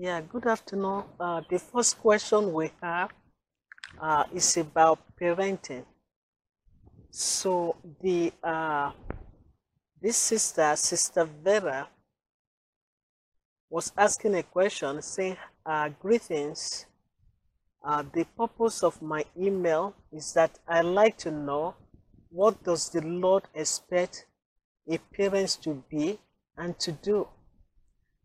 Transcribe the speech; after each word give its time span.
Yeah, 0.00 0.20
good 0.20 0.46
afternoon. 0.46 1.02
Uh, 1.18 1.42
the 1.50 1.58
first 1.58 1.98
question 1.98 2.52
we 2.52 2.70
have 2.80 3.10
uh, 4.00 4.26
is 4.32 4.56
about 4.56 5.00
parenting. 5.20 5.84
So 7.10 7.74
the 8.00 8.32
uh, 8.40 8.92
this 10.00 10.16
sister, 10.16 10.76
Sister 10.76 11.24
Vera, 11.24 11.88
was 13.68 13.90
asking 13.98 14.36
a 14.36 14.44
question 14.44 15.02
saying, 15.02 15.36
uh, 15.66 15.88
"Greetings. 15.88 16.86
Uh, 17.82 18.04
the 18.14 18.22
purpose 18.36 18.84
of 18.84 19.02
my 19.02 19.24
email 19.36 19.96
is 20.12 20.32
that 20.34 20.60
I 20.68 20.82
like 20.82 21.18
to 21.18 21.32
know 21.32 21.74
what 22.30 22.62
does 22.62 22.88
the 22.90 23.00
Lord 23.00 23.48
expect 23.52 24.26
a 24.88 24.98
parent 24.98 25.58
to 25.62 25.82
be 25.90 26.20
and 26.56 26.78
to 26.78 26.92
do." 26.92 27.26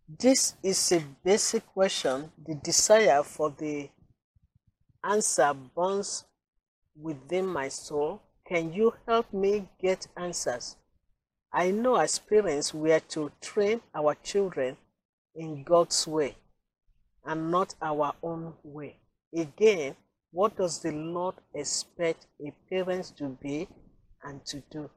This 0.08 0.56
is 0.62 0.92
a 0.92 1.02
basic 1.24 1.66
question. 1.68 2.30
The 2.46 2.56
desire 2.56 3.24
for 3.24 3.50
the 3.52 3.90
answer 5.02 5.54
burns 5.54 6.26
within 6.96 7.48
my 7.48 7.70
soul. 7.70 8.22
Can 8.46 8.74
you 8.74 8.94
help 9.08 9.32
me 9.32 9.70
get 9.82 10.08
answers? 10.18 10.76
I 11.54 11.72
know 11.72 11.96
as 11.96 12.20
parents 12.20 12.74
we 12.74 12.92
are 12.92 13.00
to 13.12 13.32
train 13.40 13.82
our 13.96 14.16
children 14.16 14.76
in 15.36 15.64
God's 15.64 16.06
way 16.06 16.36
and 17.26 17.50
not 17.50 17.74
our 17.82 18.14
own 18.22 18.54
way. 18.64 18.98
Again, 19.34 19.96
what 20.32 20.58
does 20.58 20.80
the 20.80 20.92
Lord 20.92 21.36
expect 21.56 22.28
a 22.46 22.52
parent 22.70 23.14
to 23.18 23.38
be 23.42 23.70
and 24.24 24.46
to 24.48 24.62
do? 24.70 24.90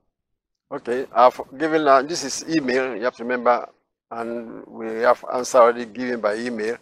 Okay, 0.72 1.06
I've 1.12 1.40
given 1.56 1.86
uh, 1.86 2.02
this 2.02 2.24
is 2.24 2.44
email. 2.48 2.96
You 2.96 3.04
have 3.04 3.14
to 3.16 3.22
remember 3.22 3.68
and 4.10 4.64
we 4.66 4.86
have 5.02 5.24
answer 5.32 5.58
already 5.58 5.86
given 5.86 6.20
by 6.20 6.36
email, 6.36 6.76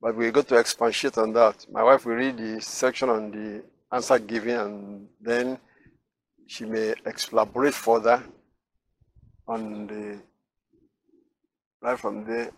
but 0.00 0.14
we 0.14 0.30
go 0.30 0.42
to 0.42 0.56
expatiate 0.56 1.18
on 1.18 1.32
that. 1.32 1.66
My 1.70 1.82
wife 1.82 2.04
will 2.04 2.14
read 2.14 2.36
the 2.36 2.60
section 2.60 3.08
on 3.08 3.30
the 3.30 3.64
answer 3.92 4.18
given 4.18 4.56
and 4.58 5.08
then 5.20 5.58
she 6.46 6.64
may 6.64 6.94
elaborate 7.32 7.74
further 7.74 8.22
on 9.48 9.86
the 9.86 10.18
right 11.80 11.98
from 11.98 12.24
there. 12.24 12.50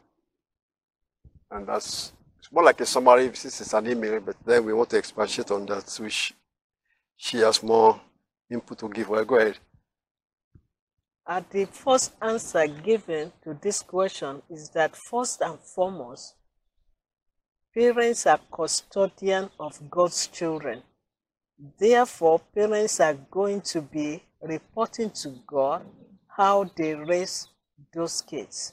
And 1.51 1.67
that's 1.67 2.13
it's 2.39 2.53
more 2.53 2.65
like 2.65 2.81
a 2.81 2.87
summary 2.87 3.31
since 3.35 3.61
it's 3.61 3.73
an 3.73 3.87
email, 3.87 4.21
but 4.21 4.37
then 4.45 4.65
we 4.65 4.73
want 4.73 4.91
to 4.91 4.99
expatiate 4.99 5.51
on 5.51 5.67
that, 5.67 5.87
which 6.01 6.35
she 7.17 7.39
has 7.39 7.63
more 7.63 8.01
input 8.51 8.79
to 8.79 8.89
give. 8.89 9.09
Well, 9.09 9.25
go 9.25 9.37
ahead. 9.37 9.59
The 11.29 11.67
first 11.71 12.15
answer 12.23 12.67
given 12.67 13.33
to 13.45 13.53
this 13.53 13.83
question 13.83 14.41
is 14.49 14.71
that 14.71 14.97
first 14.97 15.43
and 15.43 15.59
foremost, 15.61 16.35
parents 17.75 18.27
are 18.27 18.41
custodian 18.51 19.51
of 19.61 19.91
God's 19.91 20.27
children. 20.29 20.83
Therefore, 21.79 22.39
parents 22.55 22.99
are 23.01 23.13
going 23.13 23.61
to 23.61 23.83
be 23.83 24.23
reporting 24.41 25.11
to 25.23 25.39
God 25.47 25.85
how 26.35 26.65
they 26.65 26.95
raise 26.95 27.49
those 27.93 28.23
kids. 28.23 28.73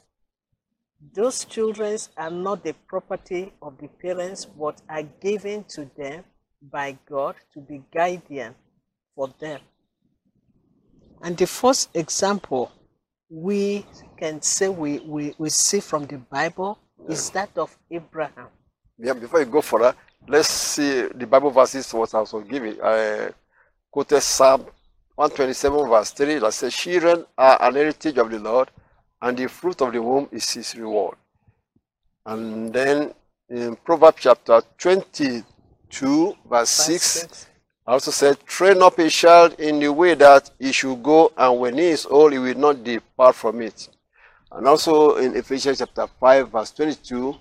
Those 1.13 1.43
children 1.43 1.97
are 2.15 2.31
not 2.31 2.63
the 2.63 2.73
property 2.87 3.51
of 3.61 3.77
the 3.79 3.89
parents, 3.89 4.45
but 4.45 4.81
are 4.87 5.03
given 5.03 5.65
to 5.75 5.91
them 5.97 6.23
by 6.61 6.97
God 7.05 7.35
to 7.53 7.59
be 7.59 7.83
guardian 7.93 8.55
for 9.13 9.27
them. 9.39 9.59
And 11.21 11.37
the 11.37 11.47
first 11.47 11.89
example 11.93 12.71
we 13.29 13.85
can 14.17 14.41
say 14.41 14.69
we, 14.69 14.99
we, 14.99 15.33
we 15.37 15.49
see 15.49 15.79
from 15.79 16.05
the 16.05 16.17
Bible 16.17 16.79
is 17.09 17.29
that 17.31 17.57
of 17.57 17.75
Abraham. 17.89 18.47
Yeah, 18.97 19.13
before 19.13 19.39
you 19.39 19.45
go 19.45 19.61
further, 19.61 19.95
let's 20.27 20.47
see 20.47 21.07
the 21.13 21.27
Bible 21.27 21.51
verses 21.51 21.93
what 21.93 22.13
I 22.13 22.19
was 22.19 22.33
giving. 22.49 22.77
I 22.81 23.29
quoted 23.91 24.21
Psalm 24.21 24.61
127 25.15 25.89
verse 25.89 26.11
3 26.11 26.39
that 26.39 26.53
says, 26.53 26.73
Children 26.75 27.25
are 27.37 27.61
an 27.61 27.75
heritage 27.75 28.17
of 28.17 28.29
the 28.29 28.39
Lord, 28.39 28.69
and 29.21 29.37
the 29.37 29.47
fruit 29.47 29.81
of 29.81 29.91
the 29.93 30.01
womb 30.01 30.27
is 30.31 30.49
his 30.51 30.75
reward. 30.75 31.15
And 32.25 32.73
then 32.73 33.13
in 33.49 33.75
Proverbs 33.77 34.17
chapter 34.21 34.61
22 34.77 36.35
verse 36.49 36.69
6, 36.69 37.03
6 37.03 37.47
I 37.87 37.93
also 37.93 38.11
said, 38.11 38.43
train 38.47 38.81
up 38.81 38.97
a 38.97 39.09
child 39.09 39.59
in 39.59 39.79
the 39.79 39.93
way 39.93 40.15
that 40.15 40.49
he 40.57 40.71
should 40.71 41.03
go, 41.03 41.31
and 41.37 41.59
when 41.59 41.77
he 41.77 41.85
is 41.85 42.07
old, 42.07 42.33
he 42.33 42.39
will 42.39 42.57
not 42.57 42.83
depart 42.83 43.35
from 43.35 43.61
it. 43.61 43.89
And 44.51 44.67
also 44.67 45.17
in 45.17 45.35
Ephesians 45.35 45.77
chapter 45.77 46.07
5, 46.07 46.49
verse 46.49 46.71
22, 46.71 47.35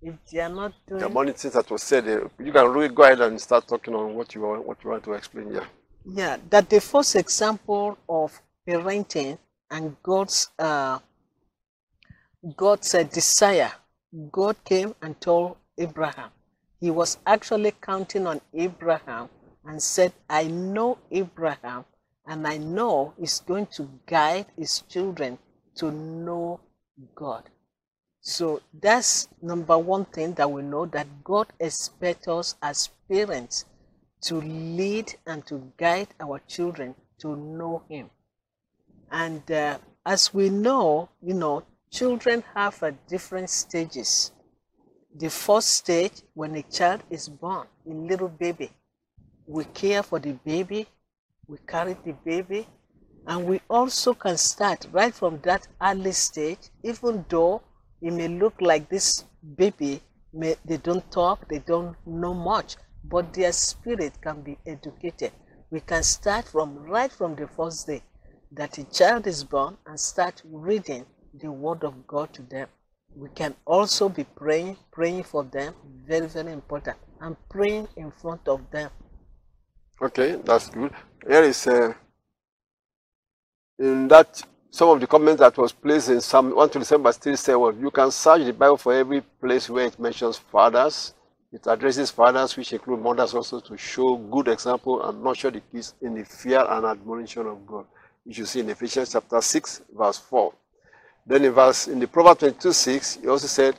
if 0.00 0.14
they 0.30 0.38
are 0.38 0.48
not 0.48 0.72
doing 0.86 1.00
the 1.00 1.08
many 1.08 1.32
things 1.32 1.54
that 1.54 1.68
was 1.70 1.82
said, 1.82 2.04
you 2.06 2.52
can 2.52 2.68
really 2.68 2.88
go 2.88 3.02
ahead 3.02 3.20
and 3.20 3.40
start 3.40 3.66
talking 3.66 3.94
on 3.94 4.14
what 4.14 4.32
you 4.32 4.42
want, 4.42 4.64
what 4.64 4.78
you 4.84 4.90
want 4.90 5.02
to 5.04 5.12
explain 5.14 5.50
here. 5.50 5.66
Yeah, 6.04 6.36
that 6.50 6.70
the 6.70 6.80
first 6.80 7.16
example 7.16 7.98
of 8.08 8.40
parenting 8.66 9.38
and 9.70 9.96
God's 10.02 10.50
uh, 10.58 11.00
God's 12.56 12.94
uh, 12.94 13.02
desire, 13.02 13.72
God 14.30 14.56
came 14.64 14.94
and 15.02 15.20
told 15.20 15.56
Abraham. 15.76 16.30
He 16.80 16.90
was 16.90 17.18
actually 17.26 17.72
counting 17.82 18.28
on 18.28 18.40
Abraham 18.54 19.28
and 19.68 19.80
said, 19.80 20.12
I 20.28 20.48
know 20.48 20.98
Abraham 21.12 21.84
and 22.26 22.44
I 22.48 22.56
know 22.56 23.14
he's 23.20 23.38
going 23.38 23.66
to 23.76 23.88
guide 24.06 24.46
his 24.56 24.80
children 24.88 25.38
to 25.76 25.92
know 25.92 26.60
God. 27.14 27.44
So 28.20 28.60
that's 28.72 29.28
number 29.40 29.78
one 29.78 30.04
thing 30.06 30.34
that 30.34 30.50
we 30.50 30.62
know 30.62 30.86
that 30.86 31.22
God 31.22 31.46
expects 31.60 32.26
us 32.28 32.56
as 32.60 32.90
parents 33.10 33.64
to 34.22 34.40
lead 34.40 35.14
and 35.26 35.46
to 35.46 35.72
guide 35.76 36.08
our 36.20 36.40
children 36.40 36.94
to 37.20 37.36
know 37.36 37.84
Him. 37.88 38.10
And 39.10 39.50
uh, 39.50 39.78
as 40.04 40.34
we 40.34 40.50
know, 40.50 41.08
you 41.22 41.34
know, 41.34 41.64
children 41.90 42.42
have 42.54 42.82
a 42.82 42.92
different 42.92 43.50
stages. 43.50 44.32
The 45.14 45.30
first 45.30 45.68
stage, 45.70 46.22
when 46.34 46.54
a 46.56 46.62
child 46.62 47.02
is 47.10 47.28
born, 47.28 47.66
a 47.86 47.94
little 47.94 48.28
baby, 48.28 48.70
we 49.48 49.64
care 49.64 50.02
for 50.02 50.18
the 50.18 50.32
baby, 50.44 50.86
we 51.46 51.56
carry 51.66 51.96
the 52.04 52.12
baby, 52.12 52.68
and 53.26 53.46
we 53.46 53.60
also 53.70 54.12
can 54.12 54.36
start 54.36 54.86
right 54.92 55.14
from 55.14 55.40
that 55.42 55.66
early 55.80 56.12
stage, 56.12 56.68
even 56.84 57.24
though 57.30 57.62
it 58.02 58.12
may 58.12 58.28
look 58.28 58.60
like 58.60 58.90
this 58.90 59.24
baby, 59.56 60.02
may, 60.34 60.54
they 60.66 60.76
don't 60.76 61.10
talk, 61.10 61.48
they 61.48 61.60
don't 61.60 61.96
know 62.06 62.34
much, 62.34 62.76
but 63.04 63.32
their 63.32 63.52
spirit 63.52 64.12
can 64.20 64.42
be 64.42 64.58
educated. 64.66 65.32
We 65.70 65.80
can 65.80 66.02
start 66.02 66.46
from 66.46 66.76
right 66.84 67.10
from 67.10 67.34
the 67.34 67.48
first 67.48 67.86
day 67.86 68.02
that 68.52 68.76
a 68.76 68.84
child 68.84 69.26
is 69.26 69.44
born 69.44 69.78
and 69.86 69.98
start 69.98 70.42
reading 70.44 71.06
the 71.40 71.50
word 71.50 71.84
of 71.84 72.06
God 72.06 72.34
to 72.34 72.42
them. 72.42 72.68
We 73.16 73.30
can 73.30 73.54
also 73.64 74.10
be 74.10 74.24
praying, 74.24 74.76
praying 74.92 75.24
for 75.24 75.42
them, 75.42 75.74
very, 76.06 76.26
very 76.26 76.52
important, 76.52 76.98
and 77.22 77.34
praying 77.48 77.88
in 77.96 78.10
front 78.10 78.46
of 78.46 78.70
them 78.70 78.90
Okay, 80.00 80.36
that's 80.44 80.70
good. 80.70 80.92
Here 81.26 81.42
is 81.42 81.66
uh, 81.66 81.92
in 83.80 84.06
that 84.06 84.40
some 84.70 84.90
of 84.90 85.00
the 85.00 85.08
comments 85.08 85.40
that 85.40 85.58
was 85.58 85.72
placed 85.72 86.10
in 86.10 86.20
Psalm 86.20 86.50
127 86.50 87.02
verse 87.02 87.16
3 87.16 87.34
say, 87.34 87.54
well, 87.56 87.74
you 87.74 87.90
can 87.90 88.12
search 88.12 88.44
the 88.44 88.52
Bible 88.52 88.76
for 88.76 88.94
every 88.94 89.22
place 89.22 89.68
where 89.68 89.86
it 89.86 89.98
mentions 89.98 90.36
fathers. 90.36 91.14
It 91.52 91.66
addresses 91.66 92.12
fathers, 92.12 92.56
which 92.56 92.72
include 92.72 93.00
mothers 93.00 93.34
also, 93.34 93.58
to 93.58 93.76
show 93.76 94.16
good 94.16 94.46
example 94.46 95.02
and 95.02 95.24
nurture 95.24 95.50
the 95.50 95.60
kids 95.60 95.94
in 96.00 96.14
the 96.14 96.24
fear 96.24 96.64
and 96.68 96.86
admonition 96.86 97.48
of 97.48 97.66
God. 97.66 97.86
You 98.24 98.34
should 98.34 98.46
see 98.46 98.60
in 98.60 98.70
Ephesians 98.70 99.10
chapter 99.10 99.40
6, 99.40 99.82
verse 99.96 100.18
4. 100.18 100.52
Then 101.26 101.44
in 101.44 101.52
verse 101.52 101.88
in 101.88 101.98
the 101.98 102.06
Proverbs 102.06 102.38
22, 102.40 102.72
6, 102.72 103.18
he 103.22 103.26
also 103.26 103.48
said, 103.48 103.76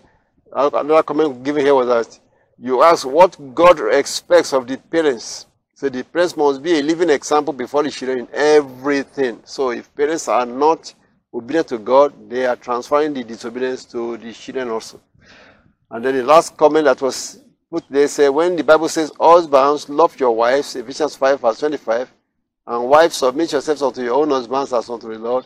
another 0.52 1.04
comment 1.04 1.44
given 1.44 1.64
here 1.64 1.76
was 1.76 1.88
that 1.88 2.20
you 2.58 2.84
ask 2.84 3.08
what 3.08 3.38
God 3.56 3.80
expects 3.94 4.52
of 4.52 4.68
the 4.68 4.76
parents 4.76 5.46
so 5.80 5.88
the 5.88 6.04
parents 6.04 6.36
must 6.36 6.62
be 6.62 6.78
a 6.78 6.84
living 6.84 7.10
example 7.10 7.54
before 7.54 7.84
the 7.84 7.90
children 7.90 8.20
in 8.20 8.28
everything. 8.34 9.40
So 9.46 9.70
if 9.70 9.96
parents 9.96 10.28
are 10.28 10.46
not 10.46 10.94
obedient 11.34 11.70
to 11.70 11.78
God, 11.78 12.30
they 12.30 12.46
are 12.46 12.58
transferring 12.58 13.14
the 13.14 13.24
disobedience 13.24 13.86
to 13.86 14.18
the 14.18 14.34
children 14.34 14.72
also. 14.72 15.00
And 15.90 16.04
then 16.04 16.18
the 16.18 16.24
last 16.24 16.58
comment 16.58 16.84
that 16.84 17.02
was 17.02 17.42
put 17.72 17.86
there 17.90 18.10
say 18.10 18.28
when 18.28 18.58
the 18.58 18.64
Bible 18.66 18.90
says, 18.90 19.10
Husbands, 19.18 19.88
love 19.88 20.20
your 20.20 20.36
wives, 20.36 20.76
Ephesians 20.76 21.16
5 21.16 21.40
verse 21.40 21.60
25, 21.60 22.12
and 22.68 22.90
wives, 22.90 23.16
submit 23.16 23.54
yourselves 23.54 23.82
unto 23.82 24.04
your 24.04 24.16
own 24.16 24.32
husbands 24.32 24.74
as 24.74 24.90
unto 24.90 25.08
the 25.08 25.18
Lord. 25.18 25.46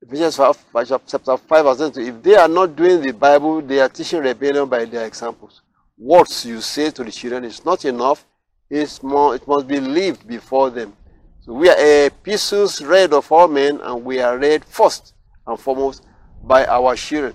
Ephesians 0.00 0.36
5, 0.36 0.56
chapter 1.04 1.36
5 1.36 1.64
verse 1.64 1.78
22. 1.78 2.00
If 2.00 2.22
they 2.22 2.36
are 2.36 2.46
not 2.46 2.76
doing 2.76 3.00
the 3.00 3.12
Bible, 3.12 3.60
they 3.60 3.80
are 3.80 3.88
teaching 3.88 4.20
rebellion 4.20 4.68
by 4.68 4.84
their 4.84 5.04
examples. 5.04 5.62
Words 5.98 6.46
you 6.46 6.60
say 6.60 6.92
to 6.92 7.02
the 7.02 7.10
children 7.10 7.44
is 7.44 7.64
not 7.64 7.84
enough 7.84 8.24
is 8.70 9.02
more, 9.02 9.34
it 9.34 9.46
must 9.46 9.68
be 9.68 9.80
lived 9.80 10.26
before 10.26 10.70
them. 10.70 10.96
So 11.40 11.52
we 11.52 11.68
are 11.68 11.78
a 11.78 12.06
epistles 12.06 12.80
read 12.82 13.12
of 13.12 13.30
all 13.30 13.48
men, 13.48 13.80
and 13.82 14.04
we 14.04 14.20
are 14.20 14.38
read 14.38 14.64
first 14.64 15.14
and 15.46 15.58
foremost 15.58 16.04
by 16.42 16.64
our 16.66 16.96
children. 16.96 17.34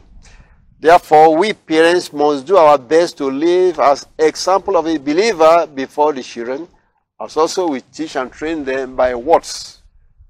Therefore, 0.80 1.36
we 1.36 1.54
parents 1.54 2.14
must 2.14 2.48
do 2.48 2.56
our 2.58 2.78
best 2.78 3.18
to 3.18 3.26
live 3.26 3.80
as 3.80 4.08
example 4.18 4.78
of 4.78 4.88
a 4.88 4.98
believer 4.98 5.68
before 5.68 6.14
the 6.14 6.24
children, 6.24 6.68
as 7.20 7.36
also 7.36 7.68
we 7.68 7.82
teach 7.82 8.16
and 8.16 8.32
train 8.32 8.64
them 8.64 8.96
by 8.96 9.14
words. 9.14 9.82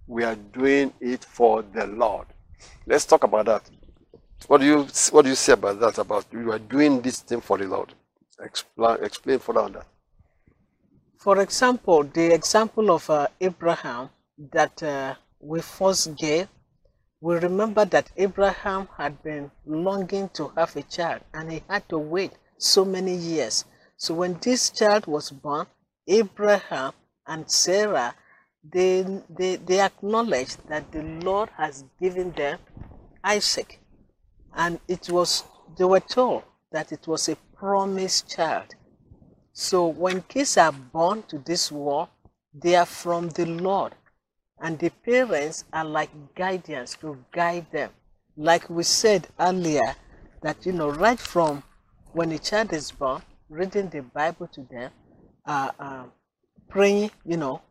We 0.08 0.24
are 0.24 0.36
doing 0.36 0.92
it 1.00 1.24
for 1.24 1.62
the 1.62 1.86
Lord. 1.86 2.26
Let's 2.88 3.06
talk 3.06 3.24
about 3.24 3.46
that. 3.46 3.70
What 4.48 4.62
do 4.62 4.66
you 4.66 4.88
what 5.12 5.22
do 5.24 5.30
you 5.30 5.36
say 5.36 5.54
about 5.54 5.80
that? 5.82 6.00
About 6.00 6.26
you 6.32 6.52
are 6.52 6.60
doing 6.60 7.02
this 7.02 7.20
thing 7.20 7.42
for 7.42 7.58
the 7.60 7.66
Lord. 7.66 7.94
Explain 8.42 8.98
explain 9.04 9.38
further 9.38 9.60
on 9.60 9.74
that. 9.74 9.86
For 11.20 11.42
example, 11.42 12.04
the 12.04 12.34
example 12.34 12.92
of 12.92 13.10
uh, 13.10 13.28
Abraham 13.42 14.10
that 14.54 14.82
uh, 14.82 15.16
we 15.42 15.60
first 15.60 16.16
gave, 16.16 16.48
we 17.20 17.36
remember 17.36 17.84
that 17.84 18.10
Abraham 18.16 18.88
had 18.98 19.22
been 19.22 19.52
longing 19.66 20.30
to 20.30 20.48
have 20.56 20.74
a 20.78 20.84
child 20.84 21.22
and 21.34 21.52
he 21.52 21.62
had 21.68 21.90
to 21.90 21.98
wait 21.98 22.32
so 22.58 22.86
many 22.86 23.14
years. 23.14 23.66
So 23.98 24.14
when 24.14 24.40
this 24.40 24.70
child 24.70 25.08
was 25.08 25.30
born, 25.30 25.68
Abraham 26.08 26.94
and 27.28 27.52
Sarah, 27.52 28.16
they, 28.64 29.06
they, 29.30 29.58
they 29.58 29.82
acknowledged 29.82 30.70
that 30.70 30.90
the 30.94 31.04
Lord 31.04 31.50
has 31.58 31.84
given 32.00 32.32
them 32.32 32.60
Isaac. 33.26 33.82
And 34.56 34.80
it 34.88 35.10
was, 35.10 35.44
they 35.78 35.84
were 35.84 36.00
told 36.00 36.44
that 36.72 36.94
it 36.94 37.08
was 37.08 37.28
a 37.28 37.36
promised 37.58 38.30
child. 38.30 38.76
So 39.62 39.88
when 39.88 40.22
kids 40.22 40.56
are 40.56 40.72
born 40.72 41.24
to 41.24 41.38
this 41.38 41.70
world, 41.70 42.08
they 42.54 42.78
are 42.78 42.86
from 42.86 43.28
the 43.28 43.46
Lord. 43.46 43.94
And 44.58 44.80
the 44.80 44.90
parents 44.90 45.66
are 45.74 45.84
like 45.84 46.10
guardians 46.34 46.96
to 47.02 47.18
guide 47.34 47.70
them. 47.70 47.90
Like 48.38 48.70
we 48.70 48.84
said 48.84 49.28
earlier, 49.38 49.98
that, 50.44 50.66
you 50.66 50.72
know, 50.72 50.90
right 50.90 51.20
from 51.20 51.62
when 52.14 52.32
a 52.32 52.40
child 52.40 52.72
is 52.72 52.90
born, 52.90 53.22
reading 53.50 53.90
the 53.90 54.02
Bible 54.02 54.48
to 54.48 54.62
them, 54.72 54.92
uh, 55.46 55.72
uh, 55.78 56.04
praying, 56.70 57.12
you 57.26 57.36
know, 57.36 57.62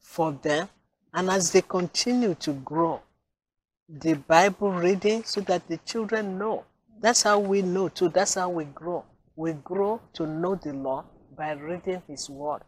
for 0.00 0.32
them. 0.32 0.68
And 1.14 1.30
as 1.30 1.52
they 1.52 1.62
continue 1.62 2.34
to 2.34 2.52
grow, 2.52 3.00
the 3.88 4.14
Bible 4.14 4.72
reading 4.72 5.22
so 5.22 5.40
that 5.42 5.68
the 5.68 5.76
children 5.78 6.36
know. 6.36 6.64
That's 7.00 7.22
how 7.22 7.38
we 7.38 7.62
know 7.62 7.90
too. 7.90 8.08
That's 8.08 8.34
how 8.34 8.48
we 8.48 8.64
grow. 8.64 9.04
We 9.38 9.52
grow 9.52 10.00
to 10.14 10.26
know 10.26 10.54
the 10.54 10.72
Lord 10.72 11.04
by 11.36 11.52
reading 11.52 12.02
His 12.08 12.30
Word. 12.30 12.62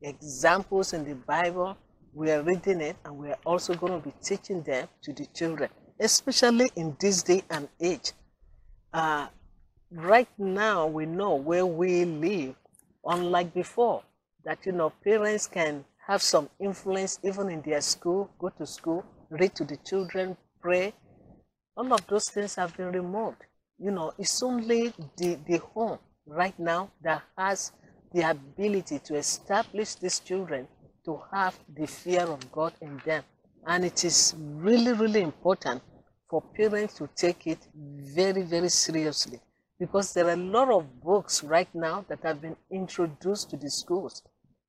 Examples 0.00 0.92
in 0.92 1.04
the 1.04 1.16
Bible, 1.16 1.76
we 2.14 2.30
are 2.30 2.42
reading 2.42 2.80
it 2.80 2.94
and 3.04 3.18
we 3.18 3.30
are 3.30 3.38
also 3.44 3.74
going 3.74 4.00
to 4.00 4.08
be 4.08 4.14
teaching 4.22 4.62
them 4.62 4.86
to 5.02 5.12
the 5.12 5.26
children, 5.34 5.68
especially 5.98 6.70
in 6.76 6.96
this 7.00 7.24
day 7.24 7.42
and 7.50 7.68
age. 7.80 8.12
Uh, 8.94 9.26
right 9.90 10.28
now, 10.38 10.86
we 10.86 11.06
know 11.06 11.34
where 11.34 11.66
we 11.66 12.04
live, 12.04 12.54
unlike 13.04 13.52
before, 13.52 14.04
that 14.44 14.64
you 14.64 14.70
know 14.70 14.90
parents 15.02 15.48
can 15.48 15.84
have 16.06 16.22
some 16.22 16.48
influence 16.60 17.18
even 17.24 17.48
in 17.48 17.62
their 17.62 17.80
school, 17.80 18.30
go 18.38 18.48
to 18.50 18.64
school, 18.64 19.04
read 19.28 19.56
to 19.56 19.64
the 19.64 19.76
children, 19.78 20.36
pray. 20.60 20.94
All 21.76 21.92
of 21.92 22.06
those 22.06 22.28
things 22.28 22.54
have 22.54 22.76
been 22.76 22.92
removed. 22.92 23.38
You 23.80 23.90
know, 23.90 24.12
it's 24.18 24.40
only 24.40 24.92
the, 25.16 25.36
the 25.48 25.58
home 25.58 25.98
right 26.26 26.58
now 26.58 26.90
that 27.02 27.22
has 27.36 27.72
the 28.12 28.28
ability 28.30 28.98
to 29.00 29.16
establish 29.16 29.94
these 29.96 30.20
children 30.20 30.68
to 31.04 31.20
have 31.32 31.58
the 31.76 31.86
fear 31.86 32.22
of 32.22 32.52
God 32.52 32.72
in 32.80 33.00
them. 33.04 33.24
And 33.66 33.84
it 33.84 34.04
is 34.04 34.34
really, 34.38 34.92
really 34.92 35.22
important 35.22 35.82
for 36.28 36.42
parents 36.56 36.94
to 36.94 37.08
take 37.16 37.46
it 37.46 37.58
very, 37.74 38.42
very 38.42 38.68
seriously 38.68 39.40
because 39.78 40.12
there 40.12 40.26
are 40.28 40.32
a 40.32 40.36
lot 40.36 40.70
of 40.70 41.00
books 41.02 41.42
right 41.42 41.72
now 41.74 42.04
that 42.08 42.20
have 42.22 42.40
been 42.40 42.56
introduced 42.70 43.50
to 43.50 43.56
the 43.56 43.70
schools 43.70 44.22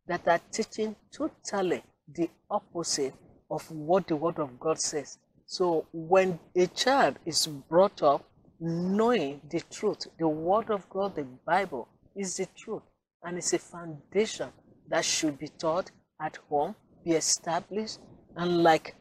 that 0.07 0.27
are 0.27 0.41
teaching 0.51 0.95
totally 1.11 1.83
the 2.13 2.29
opposite 2.49 3.13
of 3.49 3.69
what 3.71 4.07
the 4.07 4.15
Word 4.15 4.39
of 4.39 4.59
God 4.59 4.79
says. 4.79 5.17
So 5.45 5.85
when 5.93 6.39
a 6.55 6.67
child 6.67 7.19
is 7.25 7.47
brought 7.47 8.01
up 8.01 8.25
knowing 8.63 9.41
the 9.49 9.59
truth, 9.69 10.07
the 10.17 10.27
Word 10.27 10.71
of 10.71 10.89
God, 10.89 11.15
the 11.15 11.27
Bible 11.45 11.89
is 12.15 12.37
the 12.37 12.47
truth, 12.57 12.83
and 13.21 13.37
it's 13.37 13.51
a 13.51 13.59
foundation 13.59 14.49
that 14.87 15.03
should 15.03 15.37
be 15.37 15.49
taught 15.49 15.91
at 16.21 16.37
home, 16.49 16.73
be 17.03 17.11
established, 17.11 17.99
and 18.37 18.63
like 18.63 18.95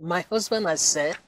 my 0.00 0.22
husband 0.22 0.66
has 0.66 0.80
said, 0.80 1.18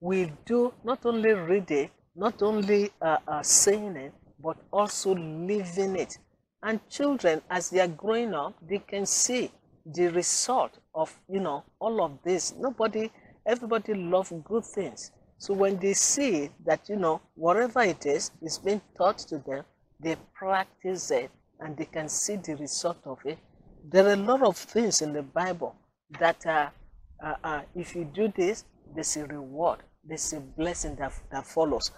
we 0.00 0.30
do 0.46 0.72
not 0.84 1.04
only 1.04 1.32
read 1.32 1.68
it, 1.72 1.90
not 2.14 2.40
only 2.42 2.92
uh, 3.02 3.16
uh, 3.26 3.42
saying 3.42 3.96
it, 3.96 4.12
but 4.40 4.56
also 4.72 5.16
living 5.16 5.96
it. 5.96 6.16
And 6.62 6.78
children, 6.88 7.42
as 7.50 7.70
they 7.70 7.80
are 7.80 7.88
growing 7.88 8.34
up, 8.34 8.54
they 8.68 8.78
can 8.78 9.04
see 9.04 9.50
the 9.84 10.08
result 10.08 10.78
of 10.94 11.12
you 11.28 11.40
know 11.40 11.64
all 11.80 12.04
of 12.04 12.18
this. 12.24 12.54
Nobody, 12.56 13.10
everybody 13.44 13.94
loves 13.94 14.32
good 14.44 14.64
things. 14.64 15.10
So 15.38 15.54
when 15.54 15.78
they 15.78 15.92
see 15.94 16.50
that, 16.64 16.88
you 16.88 16.96
know, 16.96 17.20
whatever 17.34 17.82
it 17.82 18.06
is, 18.06 18.30
is 18.42 18.58
being 18.58 18.80
taught 18.96 19.18
to 19.18 19.38
them, 19.38 19.64
they 20.00 20.16
practice 20.34 21.10
it 21.10 21.30
and 21.60 21.76
they 21.76 21.84
can 21.86 22.08
see 22.08 22.36
the 22.36 22.56
result 22.56 22.98
of 23.04 23.18
it. 23.24 23.38
There 23.90 24.06
are 24.08 24.12
a 24.14 24.16
lot 24.16 24.42
of 24.42 24.56
things 24.56 25.02
in 25.02 25.12
the 25.12 25.22
Bible 25.22 25.74
that 26.18 26.44
are, 26.46 26.72
uh, 27.24 27.34
uh, 27.44 27.62
if 27.74 27.94
you 27.94 28.04
do 28.04 28.32
this, 28.34 28.64
there's 28.94 29.16
a 29.16 29.26
reward, 29.26 29.80
there's 30.04 30.32
a 30.32 30.40
blessing 30.40 30.96
that, 30.96 31.12
that 31.30 31.46
follows. 31.46 31.90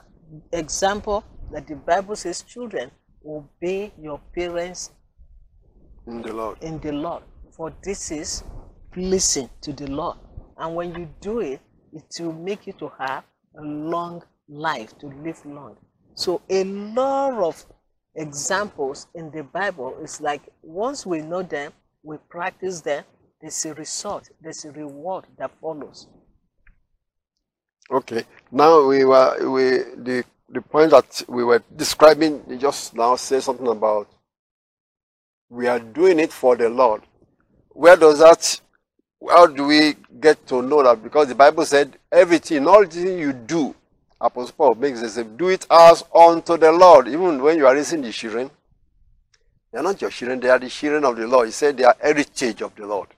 Example 0.53 1.25
that 1.53 1.67
the 1.67 1.77
Bible 1.77 2.17
says, 2.17 2.43
children, 2.43 2.91
obey 3.25 3.93
your 4.01 4.21
parents 4.35 4.91
In 6.07 6.23
the 6.23 6.33
Lord. 6.33 6.59
in 6.63 6.79
the 6.81 6.93
Lord, 6.93 7.23
for 7.57 7.73
this 7.83 8.11
is 8.11 8.43
pleasing 8.93 9.49
to 9.61 9.73
the 9.73 9.87
Lord. 9.89 10.17
And 10.59 10.75
when 10.75 10.95
you 10.95 11.09
do 11.21 11.41
it, 11.41 11.61
it 11.97 12.23
will 12.23 12.33
make 12.33 12.67
you 12.67 12.75
to 12.75 12.91
have 12.99 13.25
a 13.59 13.63
long 13.63 14.23
life, 14.49 14.97
to 14.99 15.07
live 15.07 15.45
long. 15.47 15.77
So 16.15 16.43
a 16.49 16.65
lot 16.65 17.35
of 17.43 17.65
examples 18.15 19.07
in 19.15 19.31
the 19.31 19.43
Bible 19.43 19.97
is 20.03 20.21
like 20.21 20.43
once 20.63 21.07
we 21.07 21.21
know 21.23 21.43
them, 21.43 21.73
we 22.03 22.19
practice 22.29 22.81
them, 22.81 23.05
there's 23.41 23.65
a 23.65 23.75
result, 23.75 24.31
there's 24.41 24.65
a 24.65 24.73
reward 24.73 25.25
that 25.39 25.51
follows. 25.61 26.07
Okay. 27.91 28.25
Now 28.51 28.87
we 28.87 29.05
were 29.05 29.51
we 29.51 29.65
the 30.03 30.25
the 30.49 30.61
point 30.61 30.91
that 30.91 31.23
we 31.29 31.45
were 31.45 31.63
describing 31.75 32.43
you 32.49 32.57
just 32.57 32.95
now 32.95 33.17
say 33.17 33.41
something 33.41 33.69
about 33.69 34.09
we 35.49 35.67
are 35.67 35.79
doing 35.79 36.19
it 36.19 36.33
for 36.33 36.57
the 36.57 36.69
Lord. 36.69 37.03
Where 37.71 37.97
does 37.97 38.19
that 38.19 38.61
how 39.29 39.47
do 39.47 39.67
we 39.67 39.95
get 40.21 40.47
to 40.49 40.63
know 40.63 40.83
that? 40.83 41.03
Because 41.03 41.29
the 41.29 41.35
Bible 41.35 41.65
said 41.65 41.99
everything, 42.11 42.67
all 42.67 42.85
thing 42.85 43.19
you 43.19 43.33
do, 43.33 43.75
Apostle 44.21 44.55
Paul 44.57 44.75
makes 44.77 45.01
say, 45.13 45.25
do 45.25 45.49
it 45.49 45.67
as 45.71 46.05
unto 46.15 46.57
the 46.57 46.73
Lord. 46.73 47.09
Even 47.09 47.43
when 47.43 47.59
you 47.59 47.67
are 47.67 47.75
raising 47.75 48.03
the 48.03 48.13
children, 48.13 48.51
they 49.73 49.79
are 49.79 49.83
not 49.83 50.01
your 50.01 50.11
children, 50.11 50.41
they 50.41 50.49
are 50.49 50.59
the 50.59 50.69
children 50.69 51.05
of 51.05 51.17
the 51.17 51.27
Lord. 51.27 51.47
He 51.47 51.53
said 51.53 51.77
they 51.77 51.85
are 51.85 51.97
heritage 52.01 52.63
of 52.63 52.75
the 52.75 52.87
Lord. 52.87 53.09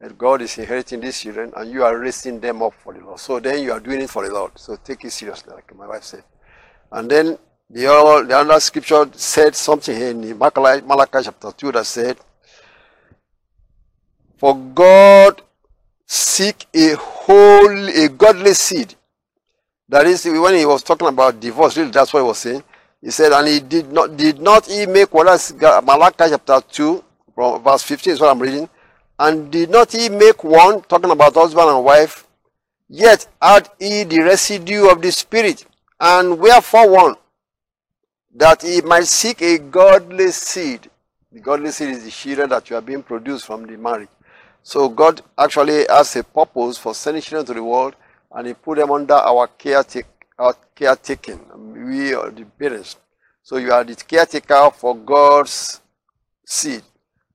That 0.00 0.18
God 0.18 0.42
is 0.42 0.58
inheriting 0.58 1.00
these 1.00 1.20
children 1.20 1.52
and 1.56 1.70
you 1.70 1.84
are 1.84 1.96
raising 1.98 2.40
them 2.40 2.62
up 2.62 2.74
for 2.74 2.92
the 2.92 3.00
Lord. 3.00 3.20
So 3.20 3.38
then 3.38 3.62
you 3.62 3.72
are 3.72 3.80
doing 3.80 4.00
it 4.00 4.10
for 4.10 4.26
the 4.26 4.34
Lord. 4.34 4.52
So 4.56 4.76
take 4.76 5.04
it 5.04 5.10
seriously, 5.10 5.52
like 5.52 5.74
my 5.76 5.86
wife 5.86 6.02
said. 6.02 6.24
And 6.90 7.10
then 7.10 7.38
the 7.70 7.86
other, 7.86 8.26
the 8.26 8.36
other 8.36 8.60
scripture 8.60 9.08
said 9.12 9.54
something 9.54 9.96
here 9.96 10.10
in 10.10 10.36
Malachi, 10.36 10.84
Malachi 10.84 11.18
chapter 11.22 11.52
2 11.52 11.72
that 11.72 11.86
said, 11.86 12.16
For 14.36 14.56
God 14.56 15.42
seek 16.06 16.66
a 16.74 16.94
whole, 16.94 17.88
a 17.88 18.08
godly 18.08 18.54
seed. 18.54 18.94
That 19.88 20.06
is, 20.06 20.24
when 20.24 20.54
he 20.54 20.66
was 20.66 20.82
talking 20.82 21.08
about 21.08 21.40
divorce, 21.40 21.76
really 21.76 21.90
that's 21.90 22.12
what 22.12 22.20
he 22.20 22.26
was 22.26 22.38
saying. 22.38 22.62
He 23.00 23.10
said, 23.10 23.32
and 23.32 23.46
he 23.46 23.60
did 23.60 23.92
not, 23.92 24.16
did 24.16 24.40
not 24.40 24.66
he 24.66 24.86
make 24.86 25.12
what 25.12 25.28
else, 25.28 25.52
Malachi 25.52 26.30
chapter 26.30 26.60
2, 26.70 27.04
from 27.34 27.62
verse 27.62 27.82
15 27.82 28.12
is 28.14 28.20
what 28.20 28.30
I'm 28.30 28.40
reading. 28.40 28.68
And 29.18 29.50
did 29.50 29.70
not 29.70 29.92
he 29.92 30.08
make 30.08 30.42
one, 30.42 30.82
talking 30.82 31.10
about 31.10 31.34
husband 31.34 31.68
and 31.68 31.84
wife, 31.84 32.26
yet 32.88 33.28
had 33.40 33.68
he 33.78 34.04
the 34.04 34.20
residue 34.20 34.88
of 34.90 35.02
the 35.02 35.12
spirit, 35.12 35.66
and 36.00 36.38
wherefore 36.38 36.90
one, 36.90 37.16
that 38.34 38.62
he 38.62 38.80
might 38.80 39.06
seek 39.06 39.42
a 39.42 39.58
godly 39.58 40.30
seed. 40.30 40.90
The 41.30 41.40
godly 41.40 41.70
seed 41.70 41.90
is 41.90 42.04
the 42.04 42.10
children 42.10 42.48
that 42.50 42.70
you 42.70 42.76
are 42.76 42.82
being 42.82 43.02
produced 43.02 43.44
from 43.46 43.66
the 43.66 43.76
marriage. 43.76 44.08
So 44.64 44.88
God 44.88 45.20
actually 45.36 45.84
has 45.90 46.16
a 46.16 46.24
purpose 46.24 46.78
for 46.78 46.94
sending 46.94 47.22
children 47.22 47.44
to 47.46 47.54
the 47.54 47.62
world, 47.62 47.94
and 48.32 48.46
He 48.46 48.54
put 48.54 48.78
them 48.78 48.90
under 48.90 49.14
our 49.14 49.46
caretake, 49.46 50.06
our 50.38 50.54
caretaking. 50.74 51.38
We 51.86 52.14
are 52.14 52.30
the 52.30 52.46
parents. 52.46 52.96
So 53.42 53.58
you 53.58 53.70
are 53.72 53.84
the 53.84 53.94
caretaker 53.94 54.70
for 54.70 54.96
God's 54.96 55.82
seed. 56.46 56.82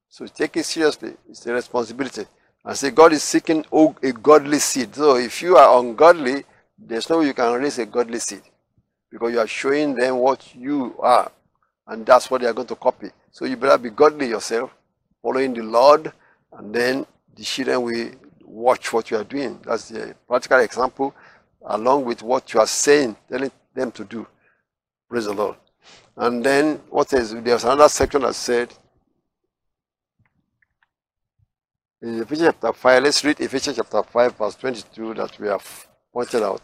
So 0.09 0.25
take 0.25 0.57
it 0.57 0.65
seriously. 0.65 1.13
It's 1.29 1.45
a 1.45 1.53
responsibility. 1.53 2.25
And 2.65 2.75
say 2.75 2.89
God 2.89 3.13
is 3.13 3.21
seeking 3.21 3.63
a 3.71 4.11
godly 4.11 4.57
seed. 4.57 4.95
So 4.95 5.17
if 5.17 5.43
you 5.43 5.55
are 5.55 5.79
ungodly, 5.79 6.45
there's 6.77 7.09
no 7.11 7.19
way 7.19 7.27
you 7.27 7.35
can 7.35 7.53
raise 7.53 7.77
a 7.77 7.85
godly 7.85 8.19
seed. 8.19 8.41
because 9.11 9.31
you 9.33 9.39
are 9.39 9.47
showing 9.47 9.95
them 9.95 10.17
what 10.17 10.55
you 10.55 10.95
are, 10.99 11.31
and 11.87 12.05
that's 12.05 12.29
what 12.29 12.41
they 12.41 12.47
are 12.47 12.53
going 12.53 12.67
to 12.67 12.75
copy. 12.75 13.09
So 13.31 13.45
you 13.45 13.57
better 13.57 13.77
be 13.77 13.89
godly 13.89 14.27
yourself, 14.29 14.71
following 15.21 15.53
the 15.53 15.63
Lord, 15.63 16.11
and 16.53 16.73
then 16.73 17.05
the 17.39 17.45
children 17.45 17.81
will 17.81 18.11
watch 18.43 18.91
what 18.91 19.09
you 19.09 19.15
are 19.15 19.23
doing. 19.23 19.61
That's 19.63 19.87
the 19.87 20.13
practical 20.27 20.59
example, 20.59 21.15
along 21.65 22.03
with 22.03 22.21
what 22.21 22.53
you 22.53 22.59
are 22.59 22.67
saying, 22.67 23.15
telling 23.29 23.49
them 23.73 23.91
to 23.93 24.03
do. 24.03 24.27
Praise 25.07 25.23
the 25.23 25.33
Lord. 25.33 25.55
And 26.17 26.43
then 26.43 26.81
what 26.89 27.13
is 27.13 27.33
there's 27.33 27.63
another 27.63 27.87
section 27.87 28.23
that 28.23 28.35
said 28.35 28.73
in 32.01 32.21
Ephesians 32.21 32.49
chapter 32.49 32.73
5, 32.73 33.03
let's 33.03 33.23
read 33.23 33.39
Ephesians 33.39 33.77
chapter 33.77 34.03
5, 34.03 34.37
verse 34.37 34.55
22 34.55 35.13
that 35.13 35.39
we 35.39 35.47
have 35.47 35.87
pointed 36.11 36.43
out. 36.43 36.61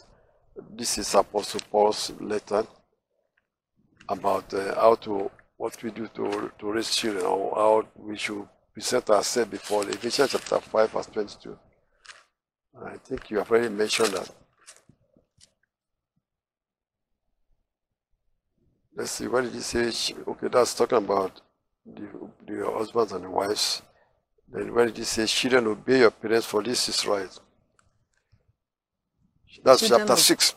This 0.71 0.97
is 0.97 1.15
Apostle 1.15 1.61
Paul's 1.71 2.11
letter 2.19 2.67
about 4.09 4.53
uh, 4.53 4.75
how 4.75 4.95
to 4.95 5.31
what 5.55 5.81
we 5.81 5.91
do 5.91 6.09
to, 6.15 6.51
to 6.59 6.71
raise 6.71 6.93
children 6.93 7.25
or 7.25 7.55
how 7.55 7.87
we 7.95 8.17
should 8.17 8.45
present 8.75 9.09
ourselves 9.09 9.49
before 9.49 9.85
the 9.85 9.93
Ephesians 9.93 10.31
chapter 10.33 10.59
5, 10.59 10.91
verse 10.91 11.05
22. 11.07 11.57
I 12.85 12.97
think 12.97 13.31
you 13.31 13.37
have 13.37 13.49
already 13.49 13.69
mentioned 13.69 14.09
that. 14.09 14.29
Let's 18.97 19.11
see, 19.11 19.27
what 19.27 19.45
did 19.45 19.53
he 19.53 19.61
say? 19.61 20.13
Okay, 20.27 20.47
that's 20.49 20.73
talking 20.75 20.97
about 20.97 21.39
the, 21.85 22.29
the 22.45 22.69
husbands 22.69 23.13
and 23.13 23.23
the 23.23 23.29
wives. 23.29 23.81
Then 24.51 24.73
where 24.73 24.85
did 24.87 24.97
he 24.97 25.05
say, 25.05 25.25
children, 25.25 25.67
obey 25.67 25.99
your 25.99 26.11
parents, 26.11 26.45
for 26.45 26.61
this 26.61 26.89
is 26.89 27.05
right? 27.05 27.29
That's 29.63 29.79
Children 29.79 29.99
chapter 29.99 30.13
ob- 30.13 30.19
6. 30.19 30.55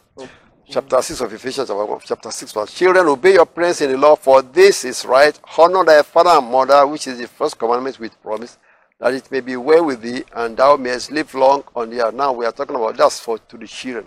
Chapter 0.70 1.00
6 1.00 1.22
of 1.22 1.32
Ephesians, 1.32 1.68
chapter- 1.68 1.98
chapter 2.04 2.30
6. 2.30 2.52
verse, 2.52 2.74
Children, 2.74 3.06
obey 3.06 3.32
your 3.32 3.46
parents 3.46 3.80
in 3.80 3.90
the 3.90 3.96
law, 3.96 4.14
for 4.14 4.42
this 4.42 4.84
is 4.84 5.06
right. 5.06 5.38
Honor 5.56 5.82
thy 5.82 6.02
father 6.02 6.28
and 6.28 6.46
mother, 6.46 6.86
which 6.86 7.06
is 7.06 7.16
the 7.16 7.26
first 7.26 7.58
commandment 7.58 7.98
with 7.98 8.20
promise, 8.22 8.58
that 9.00 9.14
it 9.14 9.30
may 9.30 9.40
be 9.40 9.56
well 9.56 9.82
with 9.86 10.02
thee, 10.02 10.22
and 10.34 10.58
thou 10.58 10.76
mayest 10.76 11.10
live 11.10 11.32
long 11.34 11.64
on 11.74 11.88
the 11.88 12.04
earth. 12.04 12.12
Now 12.12 12.32
we 12.32 12.44
are 12.44 12.52
talking 12.52 12.76
about 12.76 12.98
that's 12.98 13.18
for 13.18 13.38
to 13.38 13.56
the 13.56 13.66
children. 13.66 14.06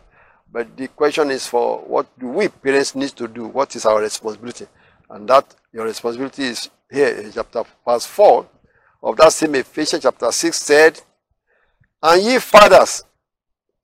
But 0.52 0.78
the 0.78 0.88
question 0.90 1.32
is 1.32 1.48
for 1.48 1.80
what 1.80 2.06
do 2.20 2.28
we 2.28 2.48
parents 2.48 2.94
need 2.94 3.16
to 3.16 3.28
do? 3.28 3.48
What 3.48 3.76
is 3.76 3.88
our 3.88 4.00
responsibility? 4.00 4.68
And 5.10 5.28
that 5.30 5.56
your 5.74 5.86
responsibility 5.86 6.44
is 6.44 6.70
here 6.92 7.08
in 7.08 7.32
chapter 7.32 7.64
verse 7.84 8.06
4 8.06 8.46
of 9.02 9.18
that 9.18 9.34
same 9.34 9.56
Ephesians 9.56 10.04
chapter 10.04 10.32
6 10.32 10.56
said, 10.56 11.02
And 12.04 12.22
ye 12.22 12.38
fathers, 12.38 13.04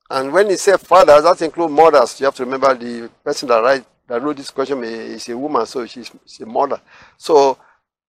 and 0.10 0.32
when 0.32 0.50
he 0.50 0.56
said 0.56 0.80
fathers, 0.80 1.24
that 1.24 1.42
includes 1.42 1.74
mothers. 1.74 2.20
You 2.20 2.26
have 2.26 2.36
to 2.36 2.46
remember 2.46 2.74
the 2.74 3.10
person 3.24 3.50
that 3.50 3.60
write 3.60 3.86
that 4.08 4.22
wrote 4.22 4.38
this 4.38 4.52
question 4.52 4.84
is 4.84 5.28
a 5.28 5.38
woman, 5.38 5.66
so 5.66 5.86
she's, 5.86 6.10
she's 6.26 6.40
a 6.42 6.46
mother. 6.46 6.80
So 7.18 7.58